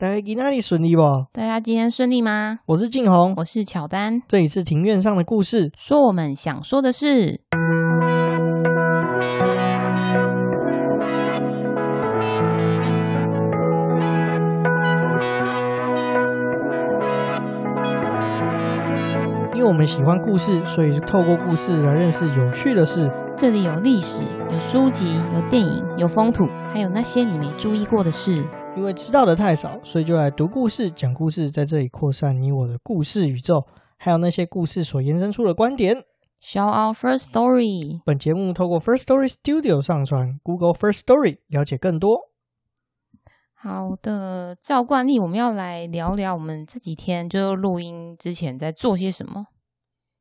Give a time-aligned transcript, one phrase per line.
[0.00, 1.02] 大家今天顺利不？
[1.32, 2.60] 大家今天顺利吗？
[2.66, 7.40] 我是静红，我是乔丹，这里是庭院上的故事，说我们想说的事。
[19.52, 23.10] 因为我们喜欢故事，所以透过故事来认识有趣的事。
[23.36, 28.44] 这里有历史，有书籍，有电影，有风土，还有那些你没注意过的事。
[28.78, 35.96] 因为知道的太少，所以就来读故事、讲故事，在这里扩散你我的故事宇宙，还有那些故事所延伸出的观点。
[36.40, 38.00] Shout out First Story。
[38.04, 42.30] 本节目透过 First Story Studio 上传，Google First Story 了解更多。
[43.52, 49.46] 好的，照惯例，我们要来聊聊我们这几天就录音之前在做些什么。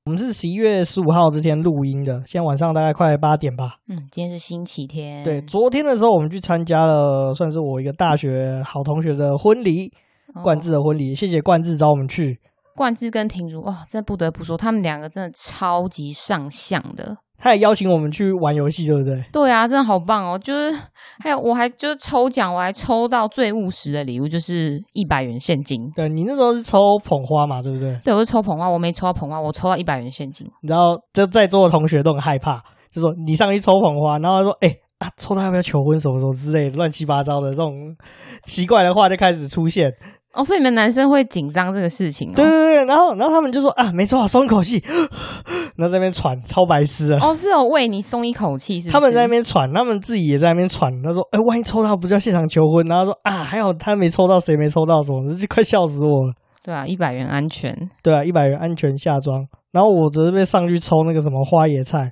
[0.08, 3.76] 我们是十一月十五号这天录音的，现在晚上大概快八点吧。
[3.90, 5.22] 嗯，今天是星期天。
[5.22, 9.92] 对，昨天的时候我们去参加了，算是我一个大学好同学的婚礼，
[10.34, 11.14] 哦、冠志的婚礼。
[11.14, 12.40] 谢谢冠志找我们去。
[12.74, 17.18] 冠志跟婷如，哇、哦，真的不得不说，他们两个真的超级上相的。
[17.40, 19.24] 他也邀请我们去玩游戏，对不对？
[19.32, 20.38] 对啊，真的好棒哦！
[20.38, 20.76] 就是
[21.20, 25.90] 还有，我还就是抽奖，我还抽到最务实的礼物，就是一百元现金。
[25.96, 28.00] 对，你那时候是抽捧花嘛，对不对？
[28.04, 30.48] 对，我是抽捧花，我没抽到捧花，我抽到一百元现金。
[30.64, 37.96] 然后就在座的同学都很害怕，就说你上去抽捧花，然后他说：“哎、欸、啊，抽到要不要求婚什么什么之类的，乱七八糟的这种
[38.44, 39.92] 奇怪的话就开始出现。”
[40.34, 42.34] 哦，所以你们男生会紧张这个事情哦？
[42.36, 44.82] 对对对，然后然后他们就说啊，没抽好，松一口气，
[45.76, 47.20] 然后在那边喘，超白痴啊！
[47.22, 48.92] 哦，是哦，为你松一口气，是不是？
[48.94, 50.90] 他们在那边喘，他们自己也在那边喘。
[51.04, 52.88] 他说，哎，万一抽到，不就要现场求婚？
[52.88, 56.34] 然后说啊，还好他没抽到，谁没抽到什么，就快笑死我了。
[56.64, 57.90] 对啊，一百元安全。
[58.02, 59.46] 对啊，一百元安全下庄。
[59.72, 62.12] 然后我只是被上去抽那个什么花野菜。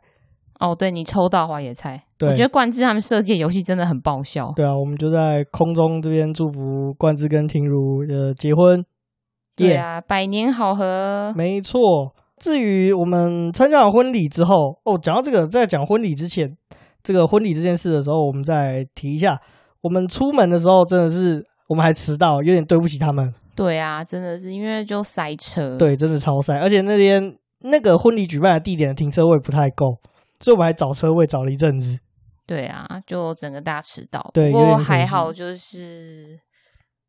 [0.60, 4.54] 哦，对，你抽到花野菜，对，我觉得冠志他们设计的游戏真的很爆笑。
[4.56, 8.86] 对啊，我们就在空中这边祝福冠志跟婷如的结婚。
[9.56, 11.34] 对啊，百年好合。
[11.36, 11.80] 没错。
[12.38, 16.56] 至于我们参加完婚礼之后，哦，讲到这个，在讲婚礼之前，
[17.02, 19.40] 这个婚礼这件事的时候，我们再提一下，
[19.82, 23.34] 我们出门的时候真的是我们还迟到，有点对不起他们。
[23.56, 25.78] 对啊，真的是因为就塞车。
[25.78, 29.96] 对，真的超塞，而且那天那个婚礼举办的地点的停车位不太够。
[30.42, 31.98] 所以我们还找车位找了一阵子，
[32.46, 34.30] 对啊，就整个大迟到。
[34.34, 36.38] 对，不过还好，就是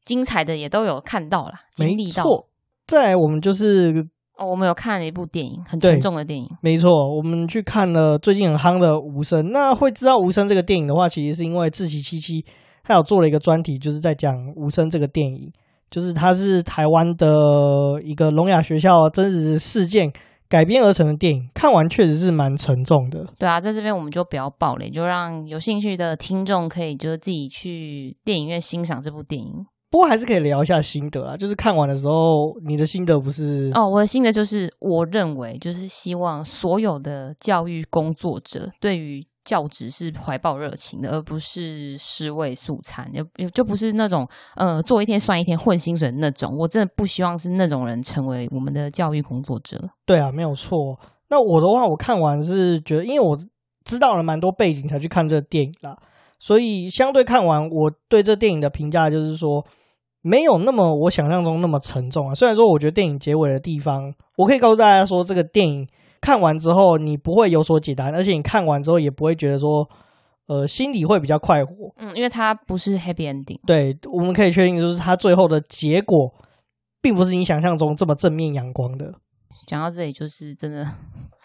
[0.07, 2.25] 精彩的也都有看到啦，经历到。
[2.25, 2.49] 没错，
[2.87, 3.93] 再来我们就是
[4.39, 6.49] 哦，我们有看了一部电影，很沉重的电影。
[6.63, 9.45] 没错，我们去看了最近很夯的《无声》。
[9.53, 12.43] 那会知道《无声》这个电影的话，其实是因为志崎七七
[12.85, 15.53] 他有做了一个专题，就是在讲《无声》这个电影，
[15.91, 17.27] 就是它是台湾的
[18.03, 20.11] 一个聋哑学校真实事件。
[20.49, 23.27] 改编而成的电影，看完确实是蛮沉重的。
[23.37, 29.67] 对啊，在这边我们就不要爆雷，就让有兴趣的听众可以就是自己去电影院欣赏这部电影。
[29.97, 33.73] 不过还是可以聊一下心得啊，就是看完的时候，你的心得不是？
[33.75, 39.27] 哦，我的心得就是，我认为就是希望所有的教育工作者对于。
[39.47, 46.59] 教职是怀抱热情的，而不是尸位素餐，就就不是那种呃做一天算一天混薪水的那种。
[46.59, 49.81] 我真的不希望是那种人成为我们的教育工作者。
[50.05, 50.77] 对啊，没有错。
[51.29, 53.39] 那我的话，我看完是觉得，因为我
[53.85, 55.97] 知道了蛮多背景才去看这个电影啦，
[56.41, 59.65] 所以相对看完，我对这电影的评价就是说，
[60.27, 62.35] 没有那么我想象中那么沉重啊。
[62.35, 65.89] 虽然说，我觉得电影结尾的地方，我可以告诉大家说，这个电影。
[66.19, 69.89] 看完之后，你不会有所解答，而且你看完之后也不会觉得说，
[70.49, 71.93] 呃，心里会比较快活。
[71.99, 73.61] 嗯，因为它不是 happy ending。
[73.65, 76.35] 对，我们可以确定，就是它最后的结果，
[77.01, 79.13] 并不是你想象中这么正面阳光的。
[79.67, 80.85] 讲到这里，就是真的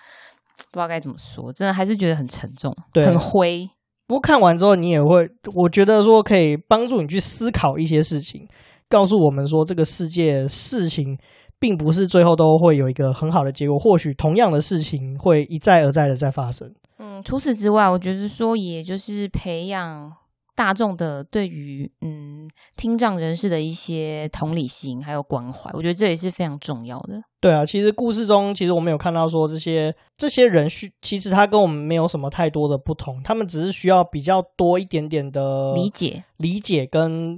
[0.71, 3.69] 不知道该怎么说，真的还是觉得很沉重，对，很灰。
[4.07, 8.47] 不过看完之后，你也会，我觉得说可以帮助你去思考一些事情，
[8.91, 11.17] 告诉我们说这个世界事情。
[11.61, 16.73] 并不是最后都会有一个很好的结果，或许同样的事情会一再而再的在发生。
[16.97, 20.11] 嗯，除此之外，我觉得说，也就是培养
[20.55, 27.21] 大众的对于嗯听障人士的一些同理心还有关怀，我觉得这也是非常重要的。
[27.39, 37.37] 对啊，其实故事中其实我们有看到说，这些这些人需其实他跟我们没有什么太多的不同，他们只是需要比较多一点点的理解，理解跟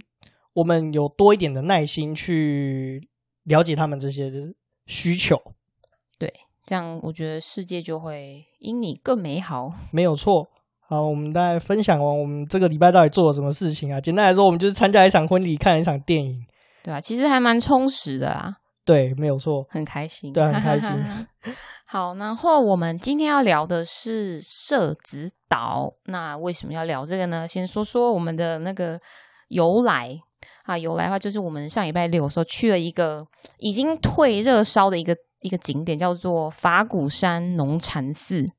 [0.54, 3.10] 我们有多一点的耐心去。
[3.46, 4.32] 了解他们这些
[4.86, 5.36] 需求，
[6.18, 6.34] 对，
[6.66, 9.70] 这样我觉得世界就会因你更美好。
[9.92, 10.48] 没有错。
[10.80, 14.00] 好，我们大概分享完我们这个礼拜到底做了什么事情啊？
[14.00, 16.46] 简单来说，我们就是参加一场婚礼，看了一场电影，
[16.86, 18.56] 对啊，其实还蛮充实的啊。
[18.86, 20.90] 对，没有错，很开心，对，很开心。
[21.86, 25.92] 好，然后我们今天要聊的是社子岛。
[26.06, 27.46] 那为什么要聊这个呢？
[27.46, 28.98] 先说说我们的那个
[29.50, 30.18] 由来。
[30.64, 33.26] 啊，有来的话就是我们上礼拜六的时候去了一个
[33.58, 38.50] 已经退热烧的一个一个景点，叫做法鼓山农禅寺。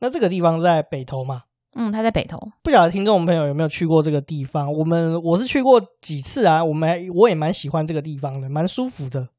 [0.00, 1.42] 那这个地方在北投嘛？
[1.76, 2.38] 嗯，它在北投。
[2.62, 4.72] 不晓得听众朋友有没有去过这个地方？
[4.72, 9.30] 我们我是去过几次啊，我们我也蛮喜欢这个地方的，蛮舒服的。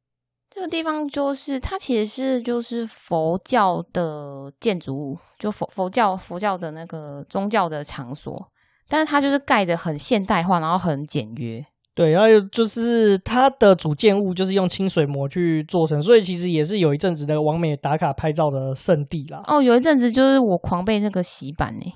[0.49, 8.51] 这个地方就是它其实是就是佛教的建筑物，就佛佛教佛教的那个宗教的场所，
[8.87, 11.65] 但是它就是盖的很现代化，然后很简约。
[11.95, 19.41] 对，然后就是它的主建物就是用清水膜去做成，所以其实也是有一阵子的完美打卡拍照的圣地啦。
[19.47, 21.93] 哦，有一阵子就是我狂被那个洗版呢。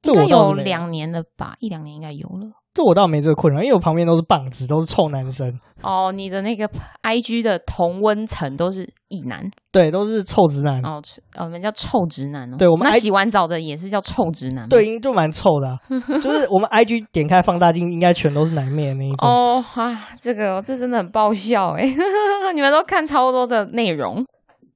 [0.00, 2.52] 这应该有两年了吧，一两年应该有了。
[2.74, 5.58] 这我倒没这个困扰，因为我旁边都是棒子，都是臭男生。
[5.80, 6.68] 哦，你的那个
[7.02, 10.82] IG 的同温层都是异男，对，都是臭直男。
[10.82, 11.00] 哦，
[11.38, 12.56] 我们叫臭直男哦。
[12.58, 14.68] 对，我们那洗完澡的也是叫臭直男。
[14.68, 15.78] 对，就蛮臭的啊。
[16.20, 19.28] 就是我们 IG 点开放大镜，应该全都是男面的那一种。
[19.28, 21.84] 哦啊，这个这真的很爆笑哎！
[22.54, 24.24] 你们都看超多的内容。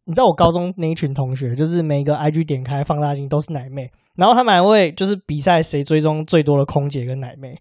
[0.08, 7.54] 你知道我高中那一群同学，就是每个 IG 点开放大镜都是奶妹，然后他们还会就是比赛谁追踪最多的空姐跟奶妹，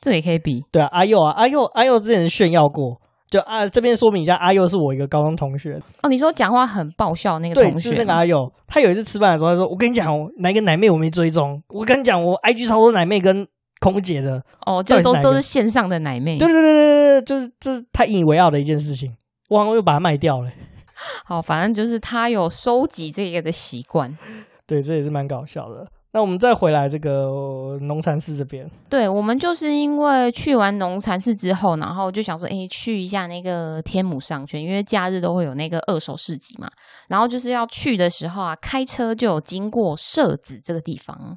[0.00, 0.62] 这也可以比。
[0.70, 5.82] 对啊，阿佑啊，阿佑，阿佑之前炫耀过，就啊这边说明一下，阿佑是我一个高中同学。
[6.02, 10.06] 哦，你说讲话很爆笑那个同学，对，就是那个阿佑，他有一次吃饭的时候，他说：“我跟你讲，
[10.38, 11.60] 哪一个奶妹我没追踪？
[11.70, 13.44] 我跟你讲，我 IG 超多奶妹跟
[13.80, 16.38] 空姐的。”哦，就都都是线上的奶妹。
[16.38, 19.12] 对对对对对，就是这是他引以为傲的一件事情。
[19.48, 20.48] 我好像又把它卖掉了。
[21.24, 24.16] 好，反正就是他有收集这个的习惯，
[24.66, 25.86] 对，这也是蛮搞笑的。
[26.12, 36.70] 那我们再回来这个农禅寺这边，对，我们就是因为去完农禅寺之后，然后就想说，哎，去一下那个天母商圈，因为假日都会有那个二手市集嘛。
[37.08, 41.36] 然后就是要去的时候啊，开车就有经过社子这个地方。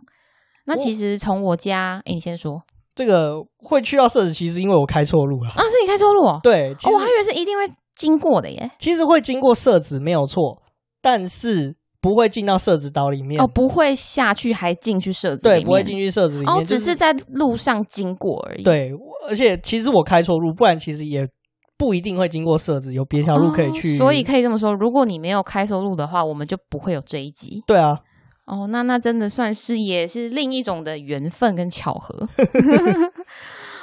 [0.66, 2.62] 那其实从我家，哎，你先说，
[2.94, 5.50] 这个会去到社子，其实因为我开错路了。
[5.50, 6.40] 啊，是你开错路哦？
[6.44, 7.68] 对，哦，我还以为是一定会。
[7.98, 10.62] 经过的耶，其实会经过社子没有错，
[11.02, 18.64] 但是不会进到社子岛里面哦，不会下去还进去社子，对，不会进去社子里面，哦，只是在路上经过而已。
[18.64, 18.92] 对，
[19.28, 21.28] 而且其实我开错路，不然其实也
[21.78, 23.96] 不一定会经过设置，有别条路可以去。
[23.96, 27.64] 哦，所以可以这么说，如果你没有开错路的话，我们就不会有这一集。
[27.66, 28.00] 对啊，
[28.46, 32.28] 哦，那那真的算是也是另一种的缘分跟巧合。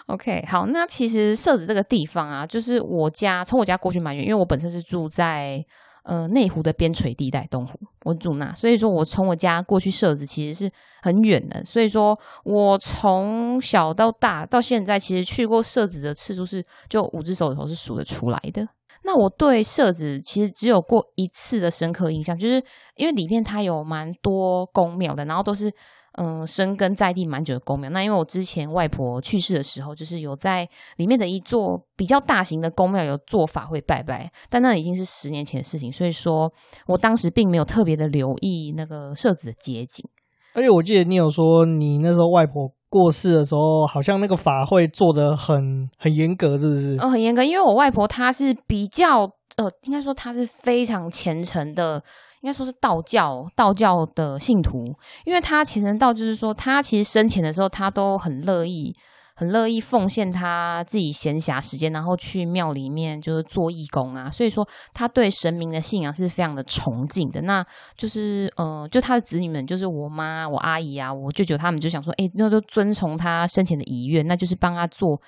[0.07, 5.65] OK，好，那其实社子这个地方啊，就是我家从我家过去蛮远，因为我本身是住在
[6.03, 7.73] 呃内湖的边陲地带东湖，
[8.05, 10.71] 我住那，所以说我从我家过去社子其实是
[11.01, 12.15] 很远的，所以说
[12.45, 18.69] 我从小到大到现在，其实去过社子的次数是就五只手指头是数得出来的。
[19.05, 22.63] 那我对社子其实只有过一次的深刻印象，就是
[22.97, 25.73] 因为里面它有蛮多宫庙的，然后都是。
[26.17, 27.91] 嗯，生根在地蛮久的公庙。
[27.91, 36.53] 那因为我之前外婆去世的时候，就是有在里面的一座比较大型的公庙有做法会拜拜，但那已经是十年前的事情，所以说
[36.87, 40.09] 我当时并没有特别的留意那个设子的街景。
[40.55, 46.97] 而且我记得你有说，你那时候外婆过世的时候，好像那个法会做的很很严格，是不是？
[47.01, 52.03] 哦，很严格，因为我外婆她是比较呃，应该说他是非常虔诚的。
[52.41, 58.95] 应该说是道教，道教的信徒，因为他虔诚到，就是说他其实生前的时候，他都很乐意，
[59.35, 64.31] 很乐意奉献他自己闲暇时间，然后去庙里面就是做义工啊。
[64.31, 67.41] 所以说，他对神明的信仰是非常的崇敬的。
[67.41, 67.65] 那
[67.97, 75.19] 就是，呃，就他的子女们，就是我妈、我阿姨啊、我舅舅他们，就想说，哎，那就遵从他生前的遗愿，那就是帮他做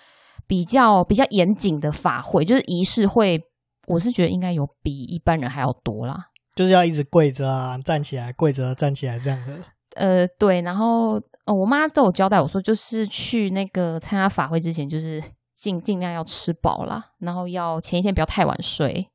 [0.46, 3.42] 比较比较严谨的法会，就是仪式会，
[3.86, 6.26] 我是觉得应该有比一般人还要多啦。
[6.54, 9.52] 就是要一直跪着啊，站起来，跪着站起来这样的。
[9.94, 15.22] 呃，对，然后呃，我妈都有交代我说，就是去那个参加法会之前，就是
[15.54, 19.06] 尽尽量要吃饱啦，然后要前一天不要太晚睡，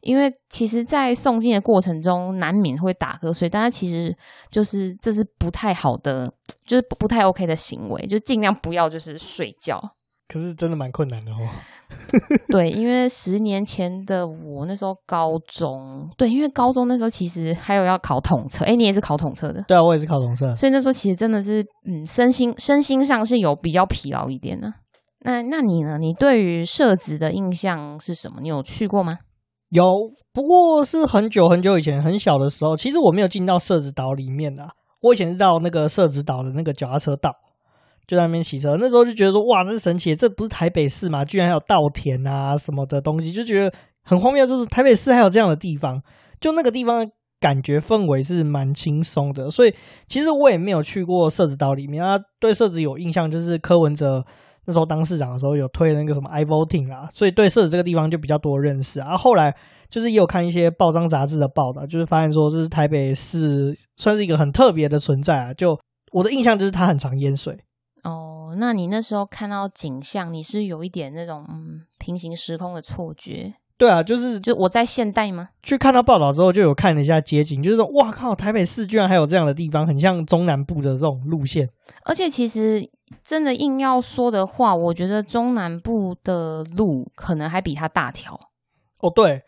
[0.00, 4.16] 因为其实，在诵经的过程中难免会打瞌睡，但是其实
[4.50, 6.32] 就是这是不太好的，
[6.64, 9.80] 就是不太 OK 的行为，就尽量不要就是睡觉。
[10.32, 11.36] 可是真的蛮困难的哦。
[12.48, 19.62] 对，因为十年前的我那时候高中，对，因为高中那时候其实还有要考统测，哎，你也是考统测的？
[19.68, 24.72] 对啊，我也是考统测，所以那时候其实真的是，嗯，身心身心上是有比较疲劳一点的。
[25.24, 25.98] 那那你呢？
[25.98, 28.40] 你对于社子的印象是什么？
[28.40, 29.18] 你有去过吗？
[29.68, 29.84] 有，
[30.32, 32.74] 不过是很久很久以前，很小的时候。
[32.74, 34.66] 其实我没有进到社子岛里面的，
[35.02, 37.30] 我以前是到那个社子岛的那个脚踏车道。
[38.06, 41.24] 就在那边骑车，那时候就觉得说，哇，那是神奇，这不是台北市嘛？
[41.24, 44.46] 居然还有稻田啊什么的东西，就觉得很荒谬。
[44.46, 46.02] 就是台北市还有这样的地方，
[46.40, 47.08] 就那个地方
[47.40, 49.50] 感觉氛围是蛮轻松的。
[49.50, 49.74] 所以
[50.08, 54.24] 其实我也没有去过社子岛里面啊，对社子有印象就是柯文哲
[54.66, 59.16] 那时候当市长的时候有推那个什么 iVoting 啊，所以对社子这个地方就比较多认识啊。
[59.16, 59.54] 后来
[59.88, 65.54] 就是也有看一些报章杂志的报道，就是发现说这是台北市算是一个很特别的存在啊。
[65.54, 65.78] 就
[66.12, 67.56] 我的印象就是它很常淹水。
[68.02, 73.54] 哦，那你那时候看到景象，你是有一点那种嗯平行时空的错觉？
[73.78, 75.48] 对啊，就是就我在现代吗？
[75.62, 81.68] 去看到报道之后，就有看了一下街景，就是说哇靠，台北市居然还有这样的地方，很像中南部的这种路线。
[82.04, 82.88] 而且其实
[83.24, 88.38] 真的硬要说的话，我觉得中南部的路可能还比它大条。
[88.98, 89.42] 哦，对，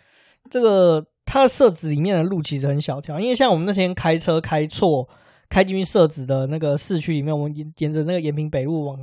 [0.51, 5.09] 这个它的设置里面的路其实很小条，因为像我们那天开车开错，
[5.55, 8.99] 开进去社子的那个市区里面，我们沿沿着那个延平北路往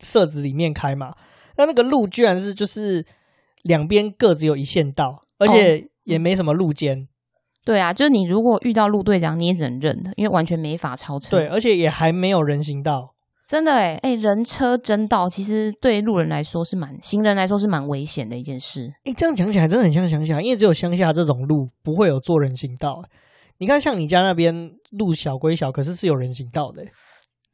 [0.00, 1.10] 社子里面开嘛，
[1.58, 3.04] 那那个路居然是就是。
[3.62, 7.00] 两边各只有一线道，而且也没什么路肩。
[7.00, 7.06] 哦。
[7.64, 11.36] 对啊，就是你如果遇到路队长，你也只能认的，因为完全没法超车。
[11.36, 13.16] 对，而且也还没有人行道。
[13.48, 18.94] 真的哎哎，人车争道，其实对路人来说是蛮，行人来说是蛮危险的一件事。
[19.02, 23.02] 哎，这样讲起来真的很像乡下，因为只有乡下这种路不会有做人行道。
[23.58, 26.84] 你看，像你家那边路小归小，可是是有人行道的。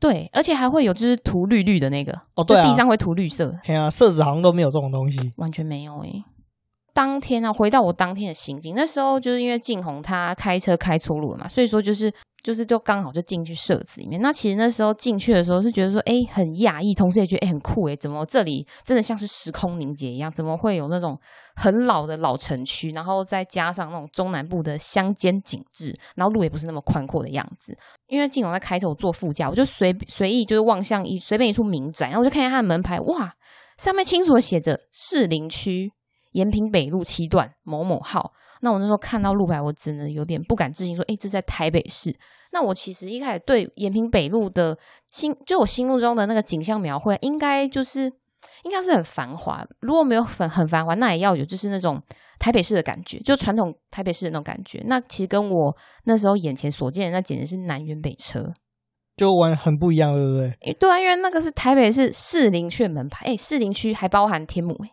[0.00, 3.56] 对，而且还会有就是涂绿绿的那个哦，对啊，地上会涂绿色。
[3.64, 6.24] 对啊，色子好像都没有这种东西，完全没有诶、欸。
[6.94, 12.12] 当天啊，回到我当天的心境，那时候就是因为静红他开车开错路了嘛，所以说就是。
[12.42, 20.28] 就是就刚好就进去社子里面，那其实那时候进去的时候是觉得说，哎，很讶异，同时也觉得哎很酷哎，怎么这里真的像是时空凝结一样？
[20.32, 21.16] 怎么会有那种
[21.54, 27.78] 很老的老城区，然后再加上那种中南部的乡间景致，然后路也不是那么宽阔的样子。
[28.08, 33.32] 因为静龙在开车，我坐副驾，我就随随意就是望向一随便一处民宅，然后我就看见他的门牌，哇，
[33.78, 35.92] 上面清楚的写着士林区
[36.32, 38.32] 延平北路七段某某号。
[38.60, 42.16] 那我那时候看到路牌，我真的有点不敢置信，说：“哎，这是在台北市。”
[42.52, 44.78] 那我其实一开始对延平北路的
[45.10, 48.02] 心，就我心目中的那个景象描绘，应该就是
[48.62, 49.66] 应该是很繁华。
[49.80, 52.00] 如果没有很很繁华，那也要有就是那种
[52.38, 54.80] 台北市的感觉，就传统台北市的那种感觉。
[54.86, 58.52] 那其实跟我那时候眼前所见的，那简直是南辕北辙，
[59.16, 60.74] 就完很不一样，对不对？
[60.74, 64.90] 对啊，因为那个是台北市士林区门牌，哎，士林区还包含天母，哎。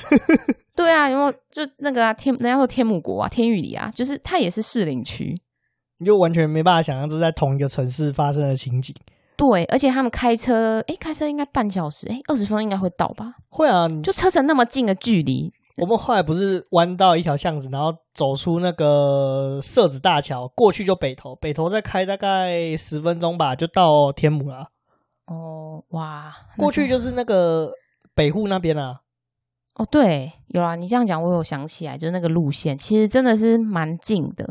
[0.74, 5.38] 对啊，然后就那个啊，天，人家说天母国啊，天宇里啊，就是它也是士林区，
[5.98, 8.94] 你就完全没办法想象这是在同一个城市发生的情景。
[9.36, 13.34] 对，而且他们开车，诶，开车应该半小时，诶，二十分钟应该会到吧？
[13.50, 15.52] 会啊，就车程那么近的距离。
[15.78, 24.68] 我们后来不是弯到一条巷子，然后走出那个社子大桥，过去就北投，北投再开大概十分钟吧，就到天母了。
[25.26, 27.72] 哦，哇，过去就是那个
[28.14, 29.00] 北户那边啊。
[29.74, 34.46] 哦，对，有啦，你这样讲，我有想起来，就是那个路线，其实真的是蛮近的，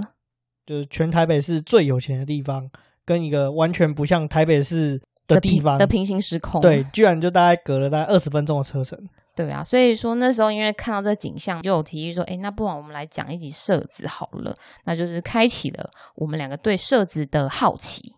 [0.66, 2.68] 就是全台北市最有钱的地方，
[3.06, 8.98] 跟一个完全不像台北市的地方的平，行时空，对，居然就大概隔了大概二十分钟的车程，
[9.36, 18.16] 对啊，所以说那时候因为看到这个景象，就有提议说，哎，那不然我们来讲一集社子好了，那就是开启了我们两个对社子的好奇，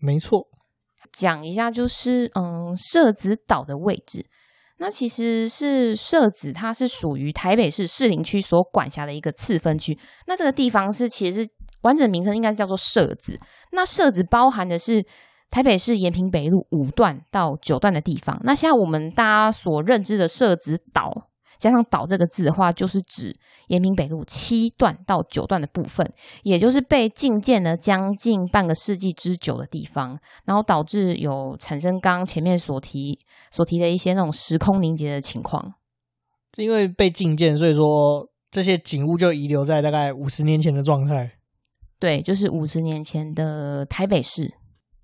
[0.00, 0.48] 没错，
[1.12, 4.26] 讲一下就是嗯，社子岛的位置。
[4.80, 9.96] 那其实是社子，它是属于台北市士林区所管辖的一个次分区。
[10.26, 11.50] 那这个地方是其实是
[11.82, 13.38] 完整名称应该叫做社子。
[13.72, 15.04] 那社子包含的是
[15.50, 18.40] 台北市延平北路五段到九段的地方。
[18.42, 21.29] 那现在我们大家所认知的社子岛。
[21.60, 23.32] 加上“岛”这个字的话，就是指
[23.68, 26.10] 延平北路七段到九段的部分，
[26.42, 33.18] 也就是被禁建了将近半个世纪之久的地方，然后导致有产生刚刚前面所提
[33.52, 35.74] 所提的一些那种时空凝结的情况。
[36.56, 41.32] 因为被禁建，所以说这些景物就遗留在大概五十年前的状态。
[41.98, 44.54] 对，就是五十年前的台北市。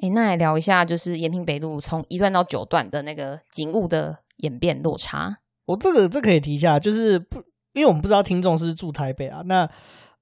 [0.00, 5.36] 诶，那来聊一下，就是延平北路从一段到九段的那个景物的演变落差。
[5.66, 7.38] 我这个这可以提一下，就是不，
[7.74, 9.42] 因为我们不知道听众是不是住台北啊。
[9.44, 9.68] 那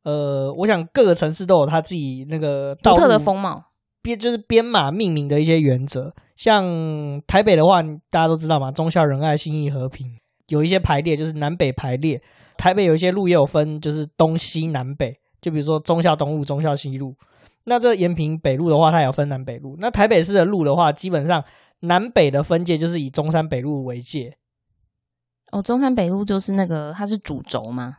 [0.03, 3.63] 呃，我想各个城市都有他自己那个独特的风貌，
[4.03, 6.13] 编就是编码命名的一些原则。
[6.37, 6.65] 像
[7.27, 10.07] 台北的话，大家都知道嘛，忠孝仁爱信义和平，
[10.49, 12.21] 有一些排列就是南北排列。
[12.57, 15.19] 台北有一些路也有分，就是东西南北。
[15.41, 17.15] 就比如说忠孝东路、忠孝西路。
[17.65, 19.77] 那这延平北路的话，它也有分南北路。
[19.79, 21.43] 那台北市的路的话，基本上
[21.81, 24.37] 南北的分界就是以中山北路为界。
[25.55, 27.99] 哦，中山北路就是那个，它是主轴吗？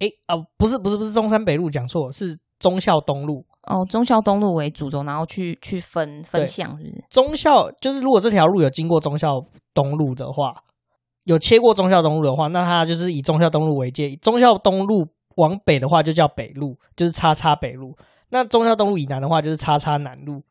[0.00, 3.46] 诶哦，不是，不是，不是中山北路，讲错，是忠孝东路。
[3.62, 7.04] 哦，忠孝东路为主轴，然后去去分分项，是不是？
[7.08, 9.40] 忠孝就是，如果这条路有经过忠孝
[9.72, 10.52] 东路的话，
[11.24, 14.16] 有切过忠孝东路的话，那它就是以忠孝东路为界。
[14.16, 17.96] 忠孝东路往北的话，就叫北路，就是叉叉北路。
[18.30, 20.42] 那忠孝东路以南的话，就是叉叉南路。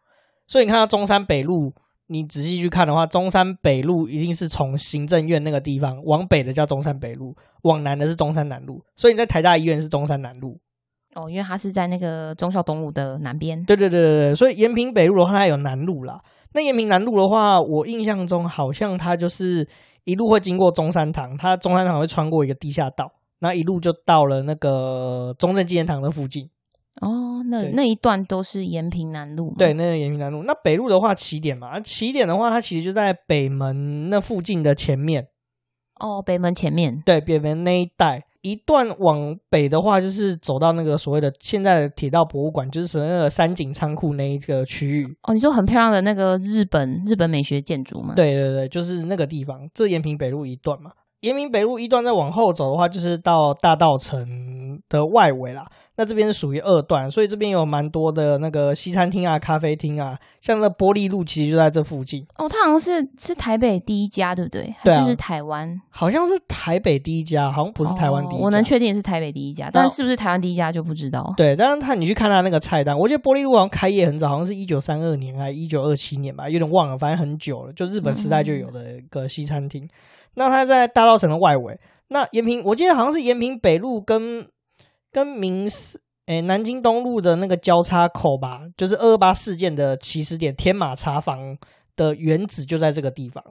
[0.48, 1.74] 所以你看到中山北路
[2.08, 8.84] 你仔细去看的话，中山北路一定是从行政院那个地方往北的叫中山北路，往南的是中山南路。
[8.96, 10.60] 所以你在台大医院是中山南路。
[11.16, 13.64] 哦，因为它是在那个忠孝东路的南边。
[13.64, 16.20] 对对对对对，所以延平北路的话，它有南路啦。
[16.54, 19.68] 那延平南路的话，我印象中好像它就是
[20.04, 23.10] 一路会经过中山堂，它中山堂会穿过一个地下道，
[23.40, 26.50] 那一路就到了那个中正纪念堂的附近。
[27.02, 29.54] 哦，那那一段都是延平南路。
[29.58, 30.44] 对，那个延平南路。
[30.44, 35.28] 那北路的话，起点嘛，起点的话，它其实就在北门那附近的前面。
[36.00, 37.02] 哦，北门前面。
[37.06, 38.26] 对，北门那一带。
[38.42, 45.18] 一段往北的话，就是走到那个所谓的现在的铁道博物馆，就是那个三井仓库那一个区域。
[45.24, 48.14] 哦，你说很漂亮的那个日本日本美学建筑吗？
[48.16, 49.68] 对对对，就是那个地方。
[49.74, 55.66] 这延平北路一段嘛，延平北路一段再往后走的话，就是到大道城的外围啦。
[55.98, 62.26] 那这边是属于二段，所以这边有蛮多的那个西餐厅啊、咖啡厅啊，像那玻璃路其实就在这附近。
[62.38, 64.76] 哦，它好像是是台北第一家，对不对？
[64.80, 65.80] 还是是台湾？
[65.90, 68.44] 好像是台北第一家，好像不是台湾第一家。
[68.44, 71.34] 哦，我能确定是台北第一家，但是是不是台湾第一家就不知道。
[71.38, 79.86] 对，但是他你去看他那个菜单，我觉得玻璃路好像开业很早，好像是一九三二年还是一九二七年吧，有点忘了，反正很久了，就日本时代就有的一个西餐厅。
[79.86, 79.90] 嗯、
[80.36, 84.46] 那它在大稻城的外围，那延平，我记得好像是延平北路跟
[85.16, 86.02] 跟民视。
[86.26, 91.56] 诶，南京东路的那个交叉口吧，就是二二八事件的起始点，天马茶坊
[91.96, 93.44] 的原址就在这个地方。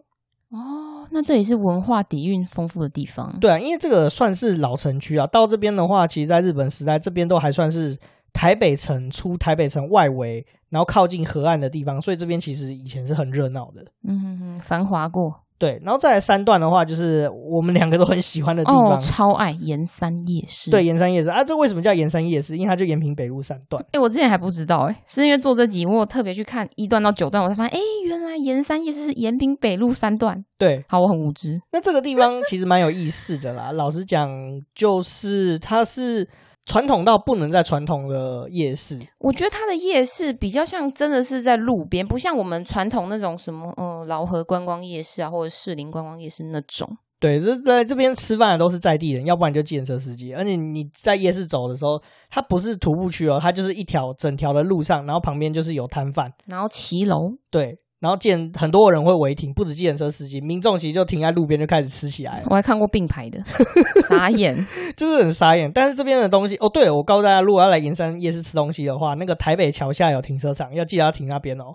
[0.50, 3.38] 哦，那这里是文化底蕴丰富的地方。
[3.38, 5.24] 对啊，因为这个算是老城区啊。
[5.28, 7.96] 到这边的话，其实在日本时代，这边都还算是
[8.32, 13.86] 台北城出台北城外围，然后靠近河岸的地方，所以这边其实以前是很热闹的。
[14.02, 15.43] 嗯哼哼，繁华过。
[15.58, 20.70] 对，然后再来三段的话，就是我们两个都很喜欢的地方，哦、超爱盐山夜市。
[20.70, 22.56] 对，盐山夜市啊，这为什么叫盐山夜市？
[22.56, 23.84] 因为它就延平北路三段。
[23.92, 30.44] 哎，我之前还不知道，哎，是因为做这集，我特别去看一段到九段，我才发现，哎，原来盐山夜市是延平北路三段。
[30.58, 31.60] 对，好，我很无知。
[31.72, 34.28] 那这个地方其实蛮有意思的啦，老实讲，
[34.74, 36.28] 就是它是。
[36.66, 46.96] 传统到不能再传统的夜市，我觉得它的夜市比较像真的是在路边，不像我们传统那种什么呃老河观光夜市啊，或者士林观光夜市那种。
[47.20, 50.34] 对，这在这边吃饭的都是在地人，要不然就计程车司机。
[50.34, 51.98] 而且你在夜市走的时候，
[52.28, 57.32] 它不是徒步区哦，它就是一条整条的路上，然后旁边就是有摊贩，然后骑楼。
[57.50, 57.78] 对。
[58.04, 62.46] 然后见很多人会违停，不止计程车司机，民众其实就停在路边就开始吃起来了。
[62.50, 63.42] 我还看过并排的，
[64.06, 64.54] 傻眼，
[64.94, 65.72] 就是很傻眼。
[65.72, 71.72] 但是这边的东西，哦，对了，我告诉大家，如果要来盐山夜市吃东西的话，那个台北桥下有停车场，要记得要停那边哦。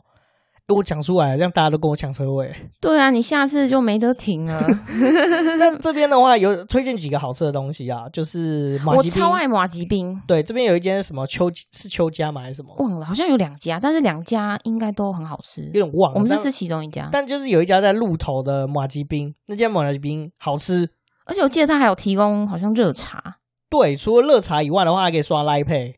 [0.76, 2.54] 我讲出来，让大家都跟我抢车位。
[2.80, 4.62] 对啊，你下次就没得停了。
[5.58, 9.12] 那这边的话，有推荐几个好吃的东西啊，就是马吉冰。
[9.12, 10.22] 我超爱马吉冰。
[10.28, 12.42] 对，这边有一间什么秋是秋家吗？
[12.42, 12.74] 还是什么？
[12.78, 15.64] 忘了，好像有两家，但是两家应该都很好吃。
[15.74, 16.16] 有点忘了。
[16.16, 20.90] 我们是吃其中一家，但就是有一家在鹿头的马吉冰，那间马吉冰好吃，
[21.26, 23.38] 而且我记得他还有提供好像热茶。
[23.70, 25.96] 对，除了热茶以外的话，还可以刷 Line Pay。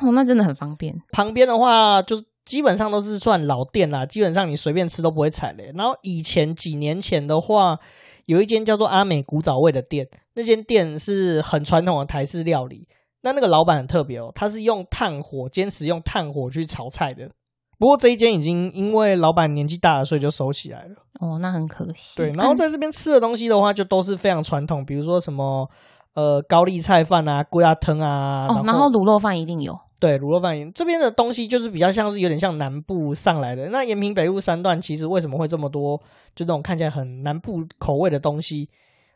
[0.00, 1.00] 哦，那真的很方便。
[1.12, 2.24] 旁边的话就是。
[2.44, 5.72] 基本上都是算老店啦，基本上你随便吃都不会踩雷。
[5.74, 7.78] 然后以前几年前的话，
[8.26, 12.88] 有一间叫做阿美古早味的店，那间店是很传统的台式料理。
[13.22, 17.30] 那那个老板很特别哦，他是用炭火，坚持用炭火去炒菜的。
[17.78, 20.94] 不过这一间已经因为老板年纪大了，所以就收起来了。
[21.20, 22.16] 哦，那很可惜。
[22.16, 25.68] 对，然后在这边吃的东西的话，就都是非常传统，比如说什么
[26.14, 28.46] 呃高丽菜饭啊、龟鸭汤啊。
[28.48, 29.76] 哦，然后卤肉饭一定有。
[30.02, 33.68] 对，卤肉饭这边的东西就是比较像是有点像南部上来的。
[33.68, 35.96] 那延平北路三段其实为什么会这么多，
[36.34, 38.68] 就那种看起来很南部口味的东西，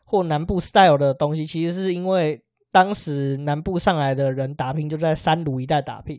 [0.05, 6.17] 或南部 style 的东西，其实是因为当时南部上来的人打拼就在三鲁一带打拼，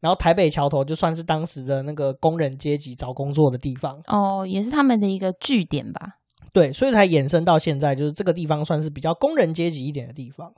[0.00, 6.18] 然后台北桥头就算是当时的那个工人阶级找工作的地方哦，也是他们的一个据点吧。
[6.52, 10.52] 对，所以才衍生到现在，就是这个地方算是比较工人阶级一点的地方。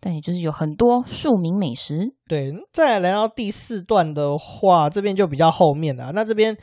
[0.00, 2.14] 对，就是有很多庶民美食。
[2.26, 6.10] 对，再来到第四段的话，这边就比较后面了。
[6.14, 6.56] 那这边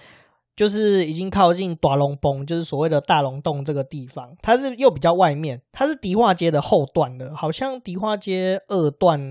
[0.55, 9.21] 就是已经靠近大龙崩，就是所谓的大龙洞这个地方，它是又比较外面，它是迪化街的后段的，好像迪化街二段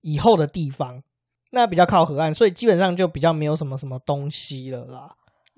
[0.00, 1.00] 以后的地方，
[1.52, 5.08] 那比较靠河岸，所以基本上就比较没有什么什么东西了啦。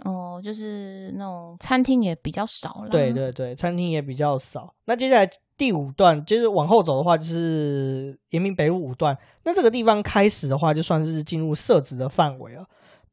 [0.04, 2.90] 哦，就是那种餐厅也比较少了。
[2.90, 4.74] 对对对，餐厅也比较少。
[4.84, 5.30] 那接下来。
[5.56, 9.16] 第五段就是往后走的话，就是延平北路五段。
[9.44, 12.64] 那这个地方开始的话，就算是进入社子的范围了。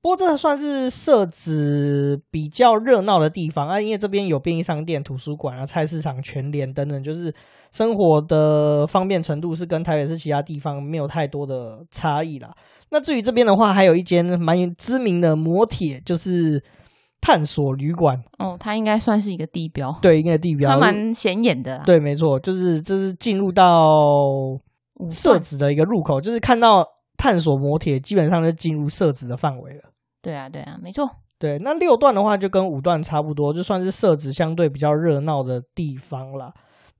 [0.01, 7.31] 不过这算是社子比较热闹的地方啊，因为这边有便利商店、图书馆啊、菜市场、全联等等，就是
[7.71, 12.51] 生活的方便程度是跟台北市其他地方没有太多的差异啦。
[12.89, 16.59] 那至于这边的话，还有一间蛮知名的摩铁，就是
[17.21, 18.21] 探索旅馆。
[18.39, 21.81] 哦，它应该算是一个地标，对，应该地标，它蛮显眼的。
[21.85, 24.59] 对，没错，就是这是进入到
[25.09, 29.83] 社子的一个入口，就是看到探索摩铁，基本上就进入社子的范围了。
[30.21, 31.09] 对啊，对啊，没错。
[31.39, 36.53] 对，那六段的话就跟五段差不多，就算是社子相对比较热闹的地方啦。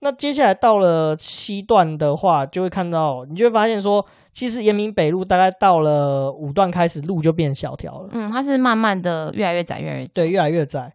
[0.04, 8.10] 那接下来到了七段的话，就会看到，你就会发现说，其实延平北路大概到了五段开始，路就变小条了。
[8.12, 10.12] 嗯，它是慢慢的越来越窄，越来越窄。
[10.14, 10.92] 对，越来越窄。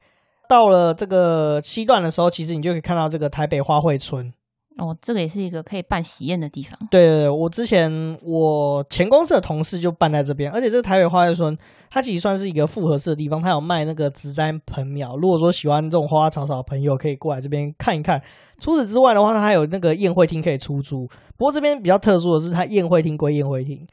[0.48, 4.32] 到了这个七段的时候，其实你就可以看到这个台北花卉村。
[4.78, 6.78] 哦，这个也是一个可以办喜宴的地方。
[6.90, 7.90] 对对对，我之前
[8.22, 11.56] 我前公司的同事就办在这边，而且这个台北花卉村，
[11.88, 15.16] 它其实算是一个复合式的地方，它有卖那个植栽盆苗。
[15.16, 18.20] 如果说喜欢这种花花草草的朋友，可以过来这边看一看。
[18.60, 21.06] 除此之外的话，它还有那个宴会厅可以出租。
[21.38, 23.86] 不过这边比较特殊的是，它宴会厅归宴会厅，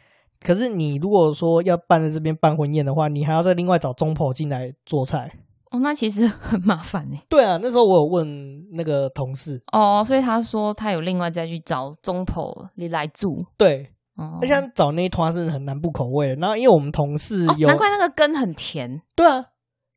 [0.45, 5.31] 可是你如果说要办在这边办婚宴的话，你还要再另外找中婆进来做菜。
[5.73, 7.17] 哦，那其实很 麻烦呢。
[7.27, 8.25] 对啊，那时候我有问
[8.73, 13.43] 那个同事哦，所以他说他有另外再去找中婆你来住。
[13.57, 16.35] 对，哦，而且找那一团是很南部口味的。
[16.35, 19.01] 然后因为我们同事有，哦，难怪那个根很甜。
[19.15, 19.45] 对啊，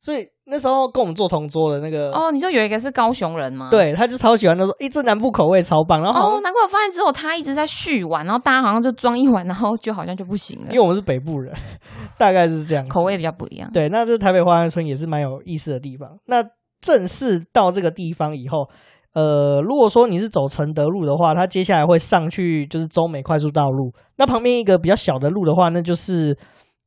[0.01, 0.29] 所以。
[0.49, 3.69] 那时候跟我们做同桌的那个哦，你说有一个是高雄人吗？
[3.69, 10.67] 对，他就超喜欢，他说：“诶，这南部口味超棒。”然后哦，难怪我发现只有他一直在续碗，然后大家好像就装一碗，然后就好像就不行了。
[10.69, 11.53] 因为我们是北部人，
[12.17, 13.69] 大概是这样，口味比较不一样。
[13.73, 16.17] 对，那这台北花园村也是蛮有意思的地方。
[16.27, 16.45] 那
[16.81, 18.69] 正式到这个地方以后，
[19.15, 23.93] 呃，如果说你是走承德路的话，它接下来会上去就是中美快速道路。
[24.17, 26.39] 那旁边一个比较小的路的话，那就是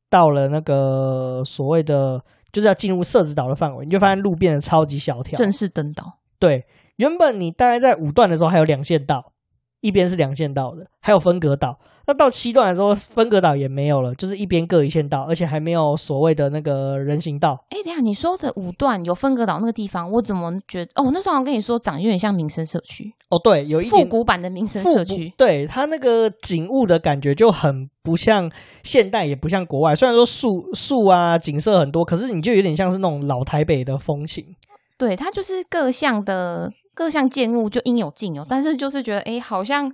[0.08, 2.18] 到了那个所谓的。
[2.52, 6.18] 就是要进入社子岛的范围，你就发现路变得超级小条，正式登岛。
[6.38, 9.32] 对，原本你大概在五段的时候还有两线道，
[9.80, 11.78] 一边是两线道的，还有分隔岛。
[12.06, 17.64] 那到七段的时候，分隔岛也没有了，就是一边各一线道，而且还没有所谓的那个人行道。
[17.70, 20.90] 哎、欸，等下你说的五段有分隔岛那个地方，我怎么觉得？
[20.96, 23.12] 哦，我那时候好像跟你说，长得有点像民生社区。
[23.28, 25.32] 哦，对，有一点复古版的民生社区。
[25.36, 28.50] 对，它那个景物的感觉就很不像
[28.82, 29.94] 现代，也不像国外。
[29.94, 34.56] 虽然说树树啊景色很多，可是你就有点像是那种老台北的风情。
[34.98, 39.92] 对，它就是各项的各项建物就应有尽有，但是就是觉得哎、欸，好像。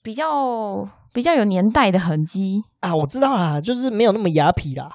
[0.00, 4.88] 比较比较有年代的痕迹啊，我知道啦，就是没有那么雅痞啦。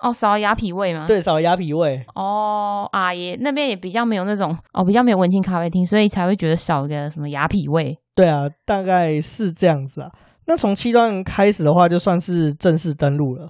[0.00, 1.06] 哦，少了雅痞味吗？
[1.06, 2.04] 对，少了雅痞味。
[2.14, 7.96] 哦啊，也那边也比较没有那种哦，比较没有文青咖啡厅，所以才会觉得少一个什么雅痞味。
[8.14, 10.10] 对啊，大概是这样子啊。
[10.46, 13.48] 那从七段开始的话，就算是正式登陆了。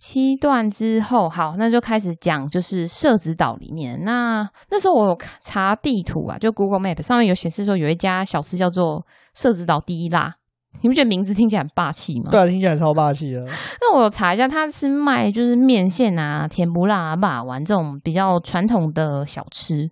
[0.00, 4.02] 七段之后，好，那就开始讲，就是社子岛里面。
[4.02, 10.36] 那那时候我有查地图啊，就 Google Map 上面有显示说有一家小吃叫做社子岛第一辣，
[10.80, 12.30] 你不觉得名字听起来很霸气吗？
[12.30, 13.44] 对啊，听起来超霸气的。
[13.82, 19.90] 那我查一下，它是卖就是面线啊、甜不辣啊、霸丸这种比较传统的小吃，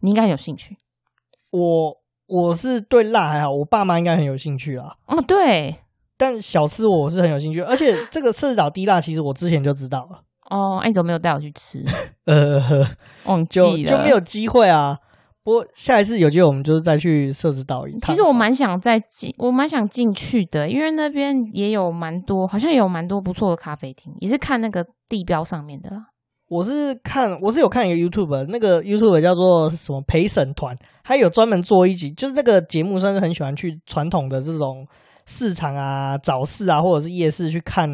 [0.00, 0.76] 你应该很有兴趣。
[1.50, 4.96] 我我是对辣还好，我爸妈应该很有兴趣啊。
[5.06, 5.76] 哦，对。
[6.18, 10.22] 但小吃我是很有兴趣，而且这个社子岛低辣其实我之前就知道了。
[10.48, 11.84] 哦，哎，你怎么没有带我去吃？
[12.24, 12.60] 呃，
[13.24, 14.96] 忘记了，就就没有机会啊。
[15.42, 18.00] 不过下一次有机会，我们就是再去设置岛一趟。
[18.02, 26.06] 其实我蛮想再进，我蛮想进去的，因为那边也有蛮多，好像也有蛮多不错的咖啡厅，也是看那个地标上面的啦。
[26.48, 34.86] 我是看，我是有看一个 YouTube，那个 YouTube 叫做什么陪审团，还有专门做一集，就是那个节目算是很喜欢去传统的这种。
[35.26, 37.88] 市场啊，早市啊，或者是夜市去看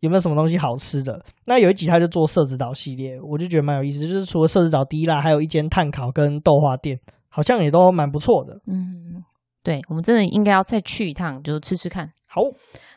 [0.00, 1.24] 有没有什么东西好吃的。
[1.46, 4.00] 那有一集他就做社子岛系列，我就觉得蛮有意思。
[4.00, 8.60] 就是除了社子岛第一啦，还有一间炭烤跟豆花店，好像也都蛮不错的。
[8.66, 9.24] 嗯，
[9.62, 12.12] 对，我们真的应该要再去一趟，就吃吃看。
[12.26, 12.42] 好，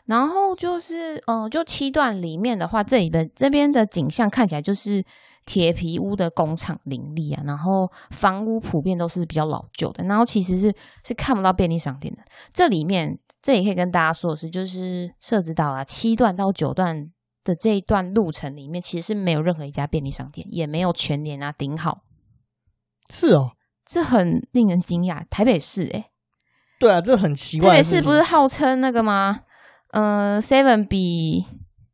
[0.04, 5.04] 然后就是，嗯、呃，就七段里面的话，这里的这边的景象看起来就是。
[5.46, 12.22] 铁皮屋的工厂林立啊，然后房屋普遍都是比较老旧的，然后其实是是看不到便利商店的。
[12.52, 17.10] 这里面，这也可以跟大家说的是，就是社子岛啊，七段到九段
[17.42, 22.02] 的这一段路程里面，其实是没有任何一家便利商店，也没有全年啊、顶好。
[23.08, 23.52] 是哦，
[23.84, 25.24] 这很令人惊讶。
[25.30, 26.04] 台北市、欸，诶
[26.78, 27.70] 对啊，这很奇怪。
[27.70, 29.40] 台北市不是号称那个吗？
[29.92, 31.46] 呃，Seven 比。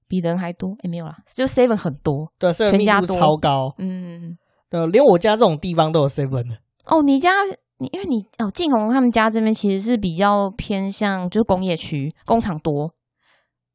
[0.08, 0.70] 比人还多？
[0.74, 4.38] 哎、欸，没有啦，就 seven 很多，对，全家多超高，嗯，
[4.70, 6.58] 对，连我家这种地方都有 seven 的。
[6.84, 7.32] 哦，你家
[7.78, 12.94] 你因为你哦，晋弘他们家这边其实是比较偏向就是工业区，工厂多。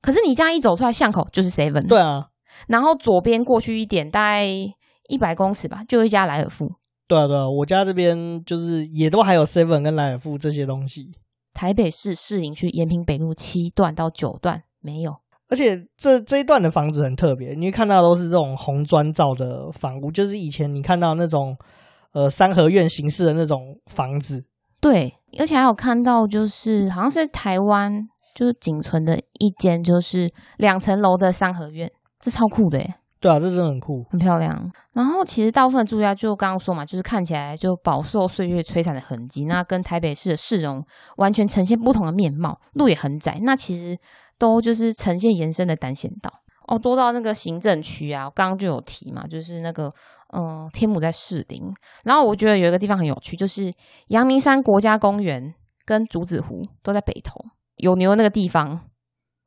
[0.01, 2.27] 可是你家一走出来巷口就是 seven，对啊。
[2.67, 6.73] 然后左边过去一点，大概一百公尺吧，就有一家莱尔富。
[7.07, 11.11] 对啊，对啊，我家这边就是也都还有 seven 跟莱尔富这些东西。
[11.53, 15.17] 台北市士林区延平北路七段到九段没有。
[15.49, 21.57] 而且这这一段的房子很特别，你会看到都是这种红砖造的房屋，就是以前你看到那种
[22.13, 24.43] 呃三合院形式的那种房子。
[24.79, 32.95] 对，而且还有看到就是好像是台湾就是仅存的一间，就是两层楼的三合院，这超酷的耶。
[33.19, 34.71] 对啊，这真的很酷，很漂亮。
[34.93, 40.83] 然后其实大部分住家就刚刚说嘛，就是看起来就饱受岁月摧残的痕迹，那跟台北市的市容
[41.17, 42.59] 完全呈现不同的面貌。
[42.73, 43.95] 路也很窄，那其实
[44.39, 46.33] 都就是呈现延伸的单线道。
[46.67, 49.93] 哦，多到那个行政区啊，我刚刚就有提嘛，就是那个
[50.33, 51.61] 嗯，天母在士林。
[52.03, 53.73] 然后我觉得有一个地方很有趣，就是
[54.07, 55.53] 阳明山国家公园
[55.85, 57.39] 跟竹子湖都在北投，
[57.75, 58.81] 有牛那个地方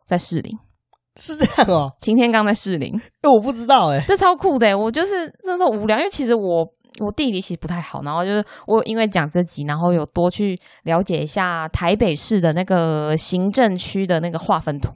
[0.06, 0.58] 在士林。
[1.16, 6.66] 是这样哦，擎天刚在士林，哎，我不知道哎，这超酷的，我就是那时候无聊，因为其实我
[7.00, 14.92] 我地理其实不太好，然后就是我因为讲这集，然后有多去了解一下台北市的那个行政区的那个划分图，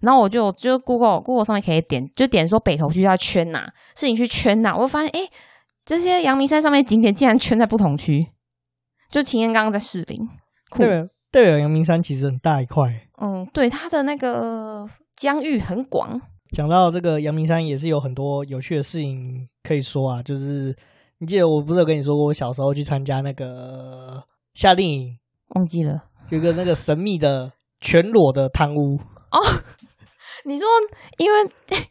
[0.00, 5.20] 然后我就就 Google Google 上面可以点，就点说北投区要圈哪，士林区圈哪，我就发现哎，
[5.84, 8.26] 这些阳明山上面景点竟然圈在不同区，
[9.10, 10.18] 就擎天岗在士林，
[10.70, 12.88] 酷，对，对，阳明山其实很大一块，
[13.20, 14.88] 嗯，对，它的那个。
[15.18, 16.20] 疆域很广。
[16.52, 20.22] 讲到这个阳明山，也是有很多有趣的事情可以说啊。
[20.22, 20.72] 就是
[21.20, 24.22] 你记得我不是有跟你说过，我小时候去参加那个
[24.54, 25.18] 夏令营，
[25.56, 28.98] 忘记了，有个那个神秘的全裸的汤屋
[29.30, 29.38] 哦。
[30.44, 30.66] 你说
[31.18, 31.38] 因为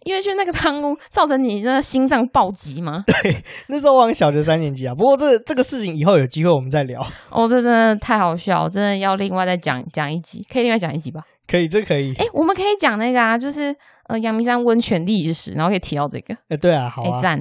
[0.06, 3.04] 因为去那个汤屋造成你的心脏暴击吗？
[3.22, 4.96] 对，那时候我小学三年级啊。
[4.96, 7.06] 不过这这个事情以后有机会我们再聊。
[7.30, 11.22] 哦，这真的太好笑，真的要另外再讲讲一集，可以另外讲一集吧。
[11.46, 12.14] 可以，这可以。
[12.14, 13.76] 哎、欸，我们可以讲那个啊，就是
[14.08, 16.34] 呃，阳明山温泉历史，然后可以提到这个。
[16.34, 17.38] 哎、欸，对啊，好啊，赞、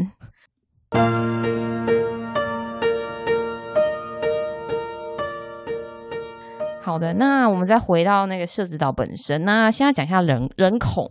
[0.90, 1.36] 欸。
[6.87, 9.44] 好的，那我们再回到那个社子岛本身。
[9.44, 11.11] 那现在讲一下人人口，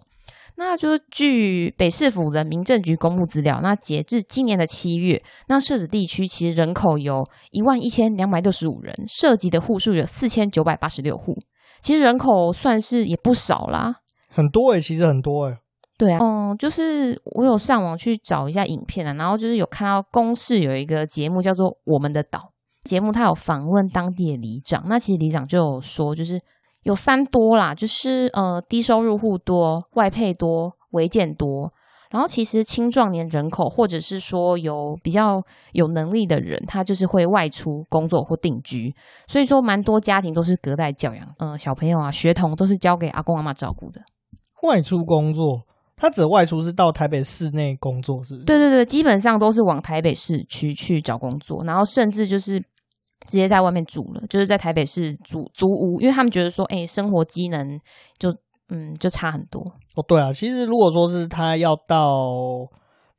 [0.55, 11.35] 那就是据北市府的民政局公布资料，那截至今年的七月，那社子地区其实人口有一万一千两百六十五人，涉及的户数有四千九百八十六户。
[11.81, 13.95] 其实人口算是也不少啦，
[14.29, 15.57] 很多哎、欸，其实很多哎、欸。
[15.97, 22.39] 对啊，嗯，就是我有上网去找一下影片啊，然后就是有看到公视有一个节目叫做《我们的岛》
[22.85, 26.39] 节目，他有访问当地的里长，那其实里长就有说，就是
[26.83, 31.73] 有三多啦，就是呃低收入户多、外配多、违建多。
[32.11, 35.41] 然后其实青壮年人口，或者是说有比较
[35.73, 38.95] 有能力的人，他就是会外出工作或定居，
[39.27, 43.99] 所以说蛮多家庭都是隔代教养，嗯、呃，小朋友啊、学童都是交给阿公阿妈照顾的。
[44.61, 45.63] 外出工作，
[45.97, 48.45] 他指外出是到台北市内工作，是不是？
[48.45, 52.63] 对对对，基本上都是往台北市区去找工作，然后甚至就是
[53.27, 57.79] 直接在外面住了，就是在台北市租租屋，因为他们觉得说，哎，生活机能
[58.17, 58.35] 就。
[58.69, 59.61] 嗯，就差很多
[59.93, 60.03] 哦。
[60.07, 62.67] 对啊，其实如果说是他要到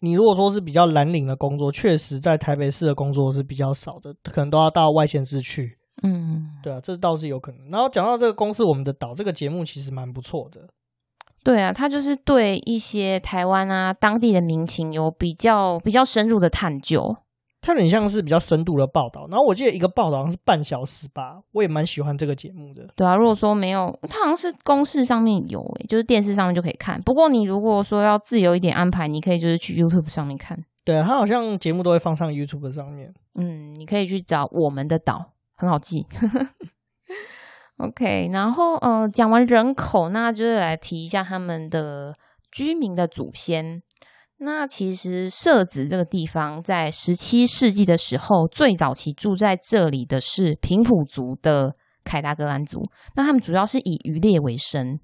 [0.00, 5.78] 你，如果说是比较蓝领的工作，确实在台北市的工作是比较少的，可能都要到外县市去。
[6.02, 7.70] 嗯，对啊，这倒是有可能。
[7.70, 10.62] 然后讲到这个公司，我们的岛这个节目其实蛮不错的。
[11.44, 17.18] 对啊，他就是对一些台湾啊当地的民情有比较比较深入的探究。
[17.66, 22.88] 它有点像是比较深度的报道，然后我记得一个报道好像是半小时吧，我也蛮喜欢这个节目的。
[22.94, 27.02] 对啊，如果说没有，它好像是公式上面有诶，就是电视上面就可以看。
[27.02, 30.56] 不过你如果说要自由一点安排，你可以就是去 YouTube 上面看。
[30.84, 33.12] 对啊，它好像节目都会放上 YouTube 上面。
[33.34, 36.06] 嗯，你可以去找我们的岛，很好记。
[37.78, 42.14] OK，然后呃，讲完人口，那就是来提一下他们的
[42.52, 43.82] 居民的祖先。
[44.38, 52.82] 那其实社子这个地方，在十七世纪的时候，最早期住在这里的是平埔族的凯达格兰族。
[53.14, 54.98] 那他们主要是以渔猎为生。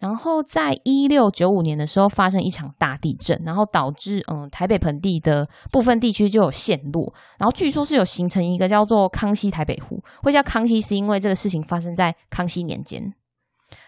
[0.00, 7.14] 然后在一六九五年的时候，发生一场大地震，然后导致嗯台北盆地的部分地区就有陷落。
[7.38, 13.14] 然后据说是有形成一个叫做康熙台北湖，会叫康熙是因为这个事情发生在康熙年间。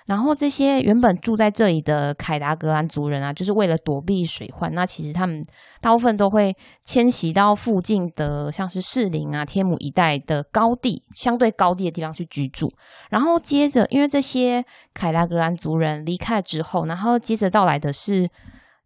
[0.06, 5.42] 然后这些原本住在这里的凯达格兰族人啊，就是为了躲避水患，那其实他们
[5.80, 12.70] 大部分都会迁徙到附近的像是士林啊、天母一带的高地，相对高地的地方去居住。
[13.08, 14.62] 然后接着，因为这些
[14.92, 18.28] 凯达格兰族人离开之后，然后接着到来的是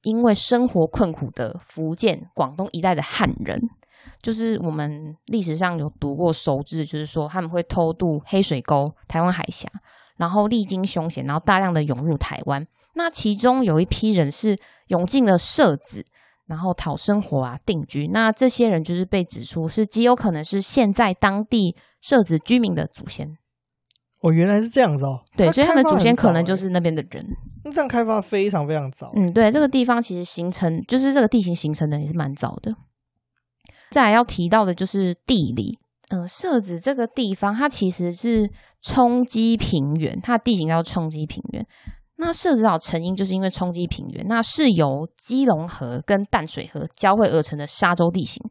[0.03, 3.61] 因为生活困苦的福建、广东一带的汉人，
[4.23, 9.69] 就是我们历史上有读过熟知，就是说他们会偷渡黑水沟、台湾海峡。
[10.19, 12.67] 然后历经凶险，然后大量的涌入台湾。
[12.95, 14.55] 那其中有一批人是
[14.89, 16.05] 涌进了社子，
[16.47, 18.09] 然后讨生活啊，定居。
[18.09, 23.39] 那这些人就是被指出是极有可能是现在当地社子居民的祖先。
[24.21, 25.21] 哦，原来是这样子哦。
[25.37, 27.25] 对，所以他们的祖先可能就是那边的人。
[27.63, 29.13] 那这样开发非常非常早。
[29.15, 32.75] 嗯，对，这个地方其实形成就是这个地形形成的也是蛮早的。
[33.91, 35.79] 再来要提到的就是地理，
[36.11, 41.67] 呃，社子这个地方它其实是冲积平原，它的地形叫冲积平原。
[42.17, 48.43] 那社子岛成因就是因为冲积平原，那是由基隆河跟淡水河交汇而成的沙洲地形，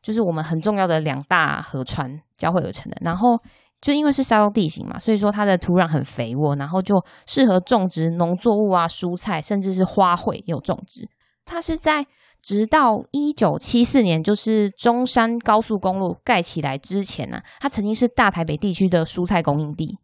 [0.00, 2.96] 就是我们很重要的两大河川交汇而成的。
[3.02, 3.38] 然后
[3.80, 11.08] 就因为是沙洲地形嘛，所以说它的土壤很肥沃，然后就适合种植农作物啊、蔬菜，甚至是花卉也有种植。
[11.44, 12.06] 它是在
[12.42, 19.98] 直到一九七四年，就是中山高速公路盖起来之前呢、啊，它曾经是大台北地区的蔬菜供应地。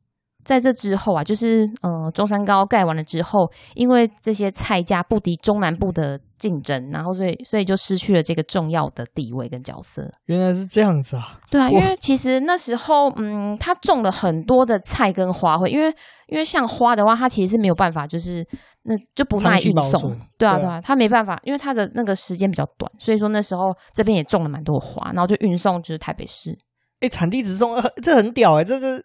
[0.44, 10.08] 在这之后啊，就是呃中山高盖完了之后，因为这些菜价不敌中南部的竞争，然后所以所以就失去了这个重要的地位跟角色。
[10.26, 11.40] 原来是这样子啊！
[11.50, 15.92] 对啊，因为其实那时候嗯，他种了很多的菜跟花卉，因为
[16.28, 18.46] 因为像花的话，它其实是没有办法，就是
[18.86, 20.16] 那就不卖运送。
[20.38, 26.56] 对啊，对啊，他没办法，因为他的那个时间比较短，所以说那时候这边也种了蛮多花，然后就运送就是台北市。
[27.00, 28.64] 哎，产地直送，这很屌哎！
[28.64, 28.98] 这个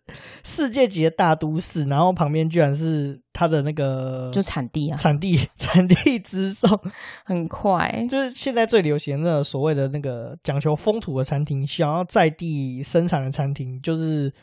[0.46, 6.70] 世界级的大都市，然后旁边居然是它的那个就产地啊，产地 产地直送
[7.26, 8.08] 很快。
[8.10, 14.34] 就是现在最流行的所谓的那个讲求风土的餐厅，想要在地生产的餐厅，就是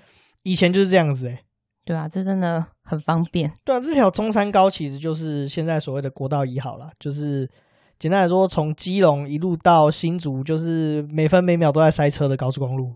[0.43, 1.41] 以前就是这样子哎。
[1.89, 3.51] 对啊，这真的很方便。
[3.65, 7.49] 对啊，这条中山高其实就是现在所谓的国道一号啦，就是
[7.99, 12.93] 简单来说，从基隆一路到新竹，就是每分每秒都在塞车的高速公路。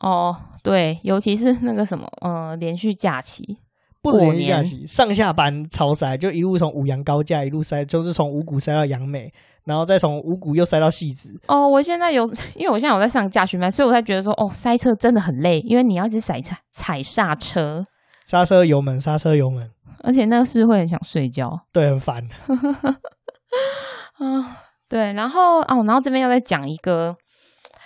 [0.00, 3.58] 哦，对，尤其是那个什么，呃，连续假期，
[4.00, 9.30] 不止连续假期，上下班超塞，就一路从五羊高架一路塞，就是从五股塞到杨梅，
[9.64, 11.38] 然后再从五股又塞到戏子。
[11.46, 12.24] 哦，我现在有，
[12.56, 17.84] 因为我现在有在上驾训班，所以我才觉得说，哦，塞车真的很累，因为你要一直踩踩踩刹车，
[18.26, 19.70] 刹车油门，刹车油门，
[20.02, 22.22] 而且那个是会很想睡觉，对，很烦。
[24.18, 27.16] 啊，对，然后哦，然后这边要再讲一个。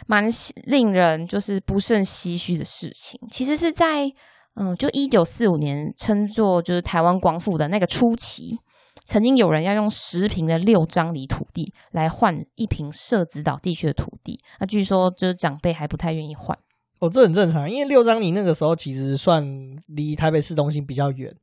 [0.07, 0.25] 蛮
[0.65, 4.07] 令人就是不胜唏嘘的事情，其实是在
[4.55, 8.59] 嗯、呃，就一九四五年称作就是台湾光复的那个初期，
[9.07, 16.57] 曾经有人要用十坪的六张犁土地来换一坪社子岛地区的土地，那据说就是长辈还不太愿意换。
[16.99, 19.45] 哦，这很正常，因为六张里那个时候其实算
[19.89, 21.35] 离台北市中心比较远，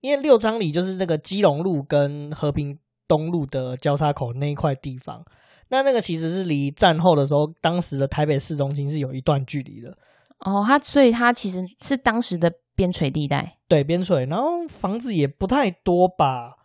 [0.00, 5.24] 因为六张里就是那个基隆路跟和平东路的交叉口那一块地方。
[5.68, 9.96] 那那个其实是离战后的时候，当时的台北市中心是有一段距离的。
[10.40, 13.56] 哦，它所以它其实是当时的边陲地带。
[13.68, 16.56] 对，边陲，然后房子也不太多吧？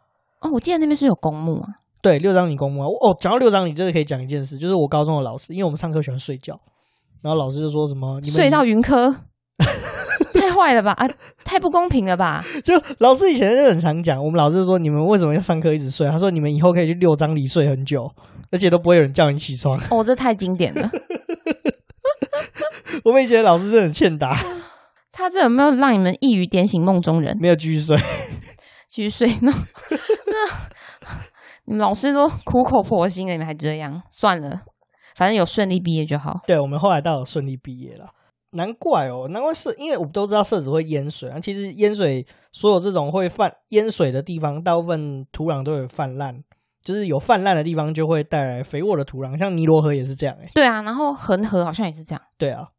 [0.42, 1.68] 哦，我记得那边是有公墓啊。
[2.02, 2.88] 对，六张里公墓啊。
[2.88, 6.60] 哦，讲到六张里，这个可以讲一件事，就是我高中的老师，因为我们上课喜欢睡觉，
[7.22, 9.16] 然后老师就说什么：“你们睡到云科。
[10.34, 10.92] ”太坏了吧！
[10.94, 11.10] 啊，
[11.44, 12.44] 太不公平了吧！
[12.64, 18.12] 就老师以前就很常讲，我们老师说：“你们为什么要上课一直睡？”他说：“你们以后可以去六张犁睡很久。”
[18.50, 20.90] 而且都不会有人叫你起床哦，这太经典了。
[23.04, 24.34] 我们以前老师真的很欠打。
[25.12, 27.36] 他这有没有让你们一语点醒梦中人？
[27.42, 27.98] 没有继续睡，
[28.88, 29.38] 继续睡。
[29.42, 30.34] 那那
[31.66, 34.02] 你们老师都苦口婆心的，你们还这样？
[34.12, 34.62] 算了，
[35.18, 36.40] 反正有顺利毕业就好。
[36.46, 38.08] 对，我们后来倒有顺利毕业了。
[38.52, 41.40] 难怪哦，难怪是因为我们都知道社子会淹水啊。
[41.40, 46.44] 其实淹水，所有这种会泛淹水的地方，大部分土壤都有泛滥。
[46.84, 50.52] 就是有泛滥的地方，就会带来肥沃的土壤，像尼罗河也是这样哎、欸。
[50.54, 52.22] 对啊，然后恒河好像也是这样。
[52.38, 52.70] 对啊，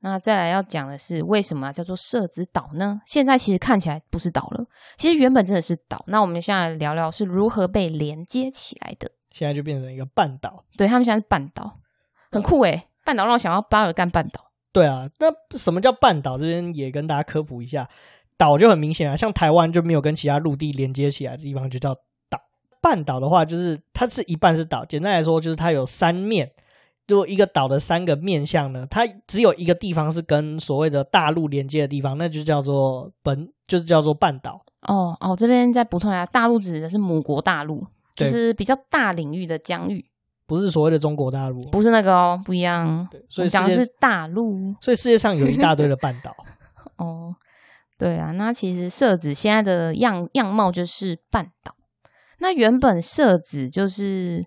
[0.00, 3.00] 那再来要讲的是为什么叫做社子岛呢？
[3.06, 4.66] 现在其实看起来不是岛了，
[4.98, 6.04] 其实原本真的是岛。
[6.08, 9.10] 那我们现在来聊聊是如何被连接起来的。
[9.32, 10.64] 现在就变成一个半岛。
[10.76, 11.78] 对，他们现在是半岛，
[12.30, 12.88] 很酷哎、欸！
[13.04, 14.50] 半岛让我想到巴尔干半岛。
[14.72, 16.38] 对啊，那什么叫半岛？
[16.38, 17.88] 这边也跟大家科普一下，
[18.36, 21.94] 岛就很明显啊，像台湾就没有跟其他陆地连接起来的地方，就叫
[22.28, 22.40] 岛。
[22.80, 24.84] 半岛的话，就是它是一半是岛。
[24.84, 26.50] 简单来说，就是它有三面。
[27.08, 34.64] 如果一个岛的三个面向呢，它只有一个地方是跟所谓的大陆连接的地方，那就叫做本，就是叫做半岛。
[34.82, 40.04] 哦哦，这边再补充一下，大陆指的是母国大陆，就是比较大领域的疆域，
[40.46, 43.08] 不是所谓的中国大陆，不是那个哦，不一样。
[43.10, 44.74] 对，所以讲的是大陆。
[44.80, 46.34] 所以世界上有一大堆的半岛。
[46.96, 47.34] 哦，
[47.98, 51.74] 对啊，那其实社子现在的样样貌就是半岛。
[52.38, 54.44] 那原本社子就是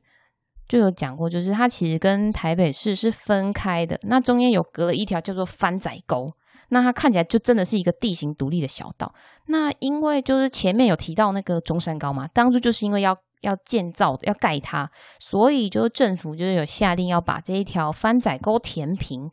[0.68, 6.28] 就有讲过，就是它其实跟台北市是分开的，那中间有隔了一条叫做番仔沟，
[6.70, 9.14] 那它看起来就真的是一个地形独立的小岛。
[9.48, 14.90] 那因为就是前面有提到那个中山高嘛，当初就是因为要要建造要盖它，
[15.20, 19.30] 所以就是政府就是有下令要把这一条番仔沟填平。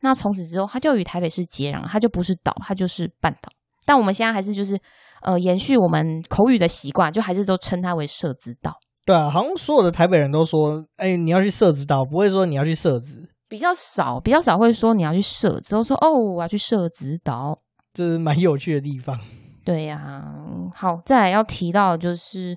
[0.00, 3.50] 那从此之后，它就与台北市接壤，它就不是岛，它就是半岛。
[3.84, 4.78] 但我们现在还是就是
[5.22, 8.74] 呃延续我们口语的习惯，就还是都称它为社子岛。
[9.04, 17.56] 对啊，好像所有的台北人都说，哎、欸，你要去社子岛，不会说你要去社子，比较少，比较少会说你要去社子，都说哦，我要去社子岛，
[17.94, 19.18] 这是蛮有趣的地方。
[19.64, 20.44] 对呀、啊，
[20.74, 22.56] 好，再来要提到就是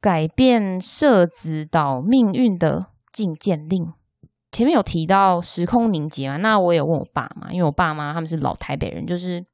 [0.00, 3.92] 改变社子岛命运的禁见令。
[4.50, 6.36] 前面有提到时空凝结嘛？
[6.38, 9.44] 那我也问我爸妈，因为我爸妈他们是老台北人，就是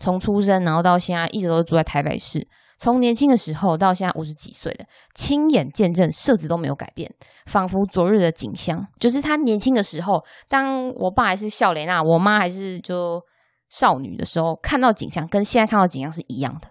[0.00, 7.12] 从出生然后到现在一直都住在台北市，从年轻的时候到现在五十几岁的，亲眼见证社子都没有改变，
[7.44, 8.86] 仿佛昨日的景象。
[8.98, 13.22] 就是他年轻的时候，当我爸还是少年啊，我妈还是就
[13.68, 16.68] 少女的时候，看到景象跟现在看到景象是一样的。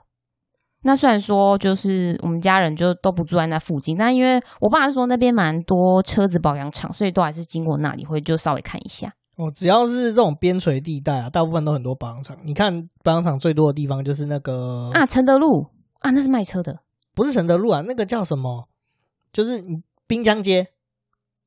[0.84, 9.14] 那虽然说就是我们家人就都不住在那附近，但因为我爸说那边蛮多车子保养厂，所以都还是经过那里会就稍微看一下。
[9.38, 12.38] 哦，只要是这种边陲地带啊，大部分都很多保养厂。
[12.44, 15.68] 你看保养厂最多的地方就是那个啊，承德路
[16.00, 16.80] 啊，那是卖车的，
[17.16, 18.68] 不是承德路啊，那个叫什么？
[19.32, 19.64] 就是
[20.06, 20.68] 滨江街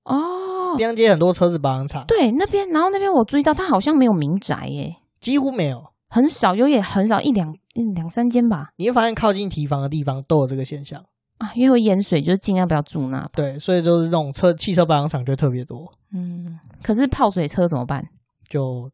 [0.04, 2.04] 哦，滨江街很多车子保养厂。
[2.06, 5.93] 对，那边，然后那边我注意到它好像没有民宅耶，几乎没有。
[6.14, 7.52] 很少有，也很少一两
[7.92, 8.68] 两三间吧。
[8.76, 11.04] 你会发现靠近堤防的地方都有这个现象
[11.38, 13.28] 啊，因为会淹水，就尽量不要住那。
[13.32, 15.92] 对，所以就是那种车汽车保养厂就特别多。
[16.12, 18.06] 嗯，可是泡水车怎么办？
[18.48, 18.88] 就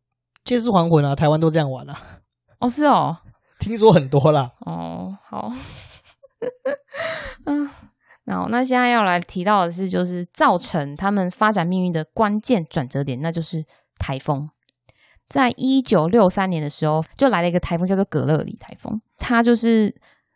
[0.47, 2.01] 借尸还魂啊，台湾都这样玩啊。
[2.59, 3.19] 哦，是哦，
[3.59, 4.53] 听说很多啦。
[4.61, 5.53] 哦，好。
[7.45, 7.69] 嗯，
[8.25, 13.67] 然后那现在要来提到的是，就是造成他们发展命运的关键转折点，那就是
[13.99, 14.49] 台风。
[15.31, 19.01] 在一九六三年的时候，就来了一个台风，叫做葛勒里台风。
[19.17, 19.95] 它就是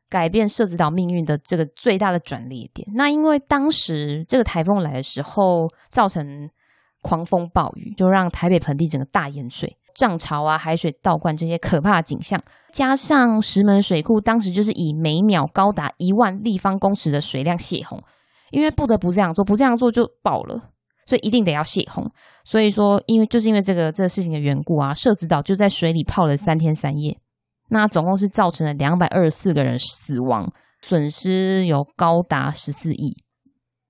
[0.09, 2.89] 改变社子岛命运的这个最大的转捩点。
[2.95, 6.49] 那因为当时这个台风来的时候，造成
[7.03, 12.41] 狂风暴雨，就让台北盆地整个大淹水，涨潮啊、海水倒灌这些可怕的景象，
[12.73, 18.01] 加上石门水库当时就是以每秒高达一万立方公尺的水量泄洪，
[18.53, 20.71] 因为不得不这样做，不这样做就爆了。
[21.07, 22.11] 所以一定得要泄洪，
[22.45, 27.19] 所以说，因为就是因为这个这个事情的缘故啊，社子岛就在水里泡了三天三夜，
[27.69, 33.17] 那总共是造成了两百二十四个人死亡，损失有高达十四亿。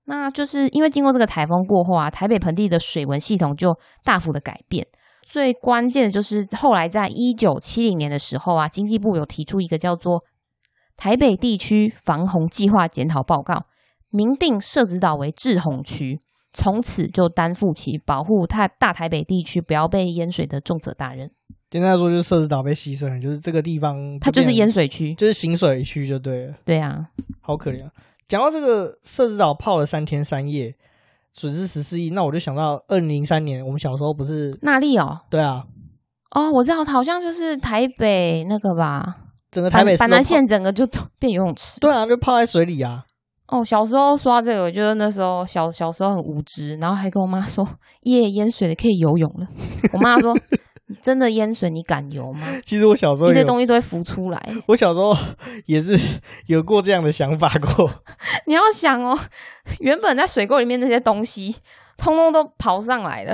[0.05, 4.85] 那就是因为经过这个台风过后啊，台北盆地的水文系统就大幅的改变。
[5.23, 10.19] 最关键的就是后来在一九七零年的时候啊，经济部有提出一个叫做
[10.95, 13.53] 《台北地区防洪计划检讨报告》，
[14.11, 16.19] 明定社子岛为滞洪区。
[16.57, 21.29] 从此就担负起保护太大台北地区不要被淹水的重责大任。
[21.69, 26.53] 简单来说，就是社子岛被牺牲了，就是这个地方它就是淹水区，就是行水区就对了。
[26.63, 27.07] 对啊，
[27.41, 27.91] 好可怜啊！
[28.27, 30.73] 讲到这个社子岛泡了三天三夜，
[31.33, 35.19] 损失十四亿，那我就想到二零零三年我们小时候不是那莉哦？
[35.29, 35.65] 对啊，
[36.31, 39.17] 哦，我知道，好像就是台北那个吧，
[39.51, 40.87] 整个台北板南线整个就
[41.19, 41.81] 变游泳池。
[41.81, 43.03] 对啊，就泡在水里啊。
[43.47, 47.67] 哦，小时候说到这个，我觉得那时候小小时候很无知，然后还跟我妈说，
[48.01, 49.47] 耶淹水的可以游泳了。
[49.93, 50.35] 我妈说，
[51.01, 52.47] 真的淹水你敢游吗？
[52.63, 54.55] 其实我小时候一些东西都会浮出来。
[54.67, 55.15] 我小时候
[55.67, 55.95] 也是
[56.47, 57.89] 有过这样的想法过。
[58.47, 59.15] 你要想哦，
[59.79, 61.55] 原本在水沟里面那些东西，
[61.97, 63.33] 通通都跑上来了。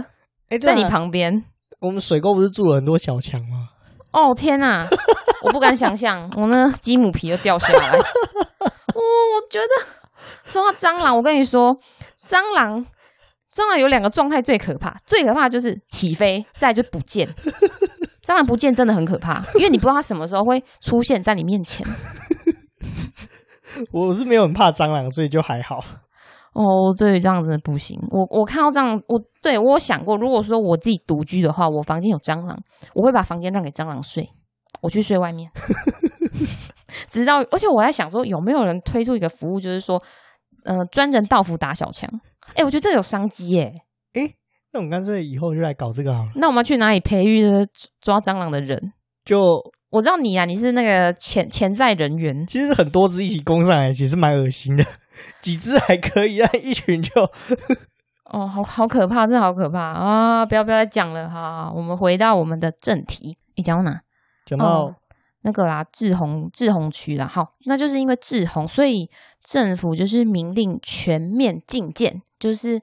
[0.50, 1.46] 哎、欸啊，在你旁边，
[1.80, 3.70] 我们水沟不是住了很多小强吗？
[4.12, 4.86] 哦天哪，
[5.44, 7.92] 我不敢想象，我那鸡母皮都掉下来。
[8.94, 10.01] 哦，我觉得。
[10.52, 11.74] 说到蟑螂，我跟你说，
[12.26, 12.86] 蟑螂，
[13.54, 17.26] 蟑螂有两个状态最可怕，最可怕就是起飞，再来就不见。
[18.22, 21.88] 蟑螂不见真的很可怕，因为你不知道它什么时候会出现在你面前。
[23.94, 25.82] 我是没有很怕蟑螂，所以就还好。
[26.52, 27.98] 哦，对，这样子不行。
[28.10, 32.60] 我我看到这样，我对我有想过，如果说我自己独居的话，我房间有蟑螂，
[32.94, 34.30] 我会把房间让给蟑螂睡，
[34.82, 35.50] 我去睡外面。
[37.10, 40.02] 直到，而且我在想说，有没有人推出一个服务，就是说，
[40.64, 42.10] 呃，专人到府打小强？
[42.50, 43.74] 哎、欸，我觉得这有商机耶。
[44.14, 44.36] 哎、欸，
[44.74, 46.32] 那我们干脆以后就来搞这个好了。
[46.36, 47.44] 那我们要去哪里培育
[48.00, 48.94] 抓蟑螂的人？
[49.24, 49.40] 就
[49.90, 52.46] 我知道你啊，你是那个潜潜在人员。
[52.48, 54.84] 其实很多只一起攻上来，其实蛮恶心的。
[55.40, 57.22] 几只还可以，但一群就
[58.26, 60.46] 哦，好好可怕，真的好可怕啊！
[60.46, 63.38] 不要不要再讲了哈，我们回到我们的正题。
[63.56, 64.02] 你讲到哪？
[64.46, 64.96] 讲到。
[65.44, 69.10] 那个啦，滞洪滞洪区啦，好，那就是因为滞洪，所以
[69.44, 72.82] 政府就是明令全面禁建，就是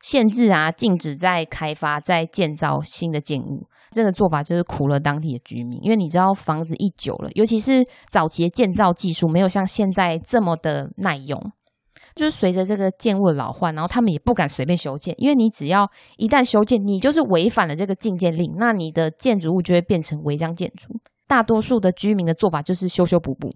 [0.00, 3.66] 限制啊，禁止再开发、再建造新的建物。
[3.90, 11.52] 这个做法就是苦了当地的居民，因为你知道房子一久了，尤其是早期的建造技术没有像现在这么的耐用，
[12.14, 20.98] 就是随着这个建物的老化，然后他们也不敢随便修建，因为你只要一旦修建，你就是违反了这个禁建令，那你的建筑物就会变成违章建筑。
[21.32, 23.50] 大多数的居民的做法就是修修补补。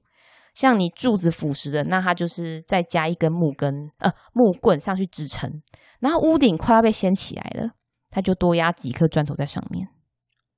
[0.54, 5.60] 像你柱子腐蚀的，那它就是再加一根木根呃木棍上去支撑，
[6.00, 7.72] 然后屋顶快要被掀起来了，
[8.08, 9.88] 它就多压几颗砖头在上面。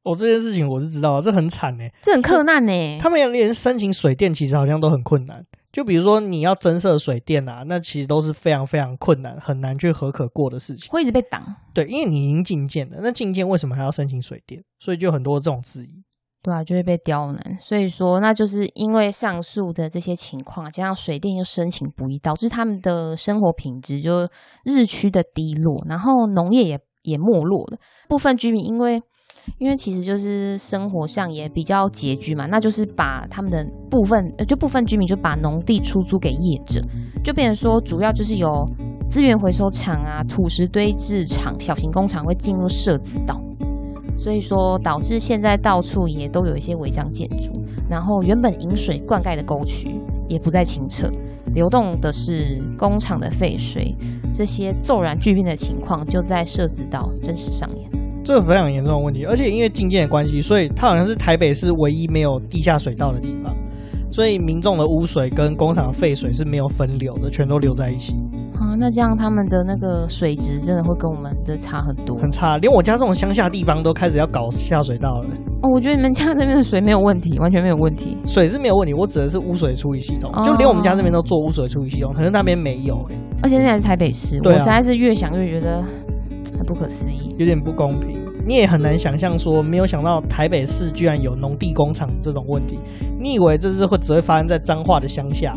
[0.04, 2.98] 哦，这件事情我是知道的，这很惨呢，这很克难呢。
[3.00, 5.44] 他们连申请水电其实好像都很困难。
[5.72, 11.42] 就比如说你要增设水电啊，那其实都是非常非常困难，很难去合可过的事情，会一直被挡。
[11.74, 14.62] 对，因为你已经进建了，那进建为什么还要申请水电？
[14.78, 16.04] 所以就很多这种质疑。
[16.49, 17.59] 对啊，就会被刁难。
[17.61, 24.26] 所以说，那就是因为上述的这些情况，加上水电又申请不易，导致他们的生活品质就
[24.64, 27.78] 日趋的低落，然后农业也也没落了。
[28.09, 29.03] 部分居民因为
[29.59, 36.80] 因为其实就是生活上也比较拮据嘛，那就是把他们的部分，就部分居民就把农地出租给业者，
[37.22, 38.49] 就变成说主要就是有
[39.07, 43.38] 资源回收厂啊、土石堆置厂、小型工厂会进入社子岛，
[44.18, 47.52] 所以说导致现在到处也都有一些违章建筑，
[47.88, 51.08] 然后原本引水灌溉的沟渠也不再清澈，
[51.54, 53.94] 流动的是工厂的废水，
[54.34, 57.88] 这些骤然巨变的情况就在社子岛真实上演。
[58.24, 63.56] 这非常严重的问题，而且因为禁建的关系，所以它好像是台北市唯一没有地下水道的地方，
[64.10, 68.14] 所以民众的污水跟工厂的废水是没有分流的，全都流在一起。
[68.79, 75.29] 啊，那这样他们的那个水质真的会跟我们的差很多，很差，连我家这种乡下地方都开始要搞下水道了。
[75.62, 85.85] 哦，我觉得你们家这边的水没有问题，完全没有问题，水是没有问题，我指的是污水处理系统，哦、就连我们家这边都做污水处理系统，可是那边没有哎、欸，而且现在是台北市，啊、我实在是越想越觉得。
[86.57, 88.18] 很不可思议，有点不公平。
[88.45, 92.81] 你也很难想象说，没有想到台北市居然有农地工厂这种问题。
[93.20, 95.57] 你以为这是会只会发生在彰化的乡下，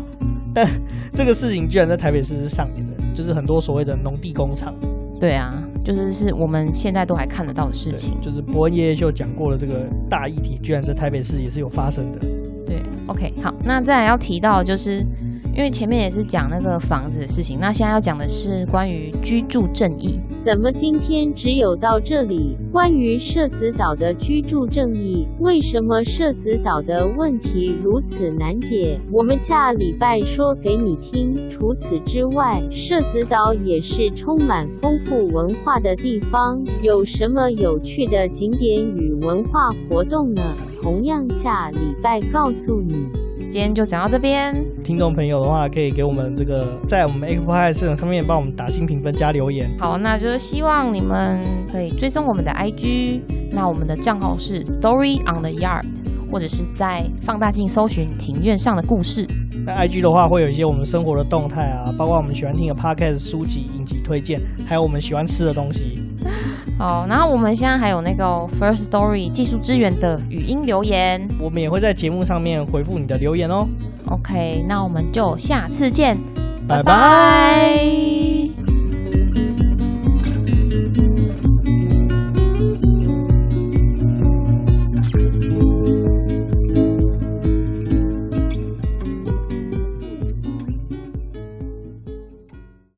[0.54, 0.64] 但
[1.12, 4.74] 这个事情居然在台北市是上演的，就是很多所谓的农地工厂。
[5.20, 8.20] 对啊，就是是我们现在都还看得到的事情。
[8.20, 12.18] 就是伯恩夜夜秀讲过的这个大议题，居然在台北市也是有发生的。
[12.66, 15.06] 对，OK，好，那再来要提到就是。
[15.54, 20.18] 因为前面也是讲那个房子的事情，那现在要讲的是关于居住正义。
[20.42, 22.56] 怎么今天只有到这里？
[22.72, 28.98] 关于社子岛的居住正义，为什么社子岛的问题如此难解？
[29.12, 31.36] 我们下礼拜说给你听。
[31.50, 40.42] 除此之外，社子岛也是充满丰富文化的地方，有什么有趣的景点与文化活动呢？
[40.80, 43.06] 同样下礼拜告诉你。
[43.52, 44.54] 今天就讲到这边。
[44.82, 49.70] 听众朋友的话，可以给我们这个在我们 Apple Podcast 上面帮我们打新评分加留言。
[49.78, 55.84] 好，那就是希望你们可以追踪我们的 IG，那我们的账号是 Story on the Yard，
[56.30, 59.28] 或者是在放大镜搜寻庭院上的故事。
[59.64, 66.02] 那 IG 的话，会有一些我们生活的动态啊，包括我们喜欢听的 Podcast 书籍、影集推荐，还有我们喜欢吃的东西。
[66.78, 68.24] 好，然后我们现在还有那个
[68.58, 73.66] First Story 技术支援的语音留言，我们也会在节目上面回复你的留言哦。
[74.06, 76.18] OK，那我们就下次见，
[76.66, 78.41] 拜拜。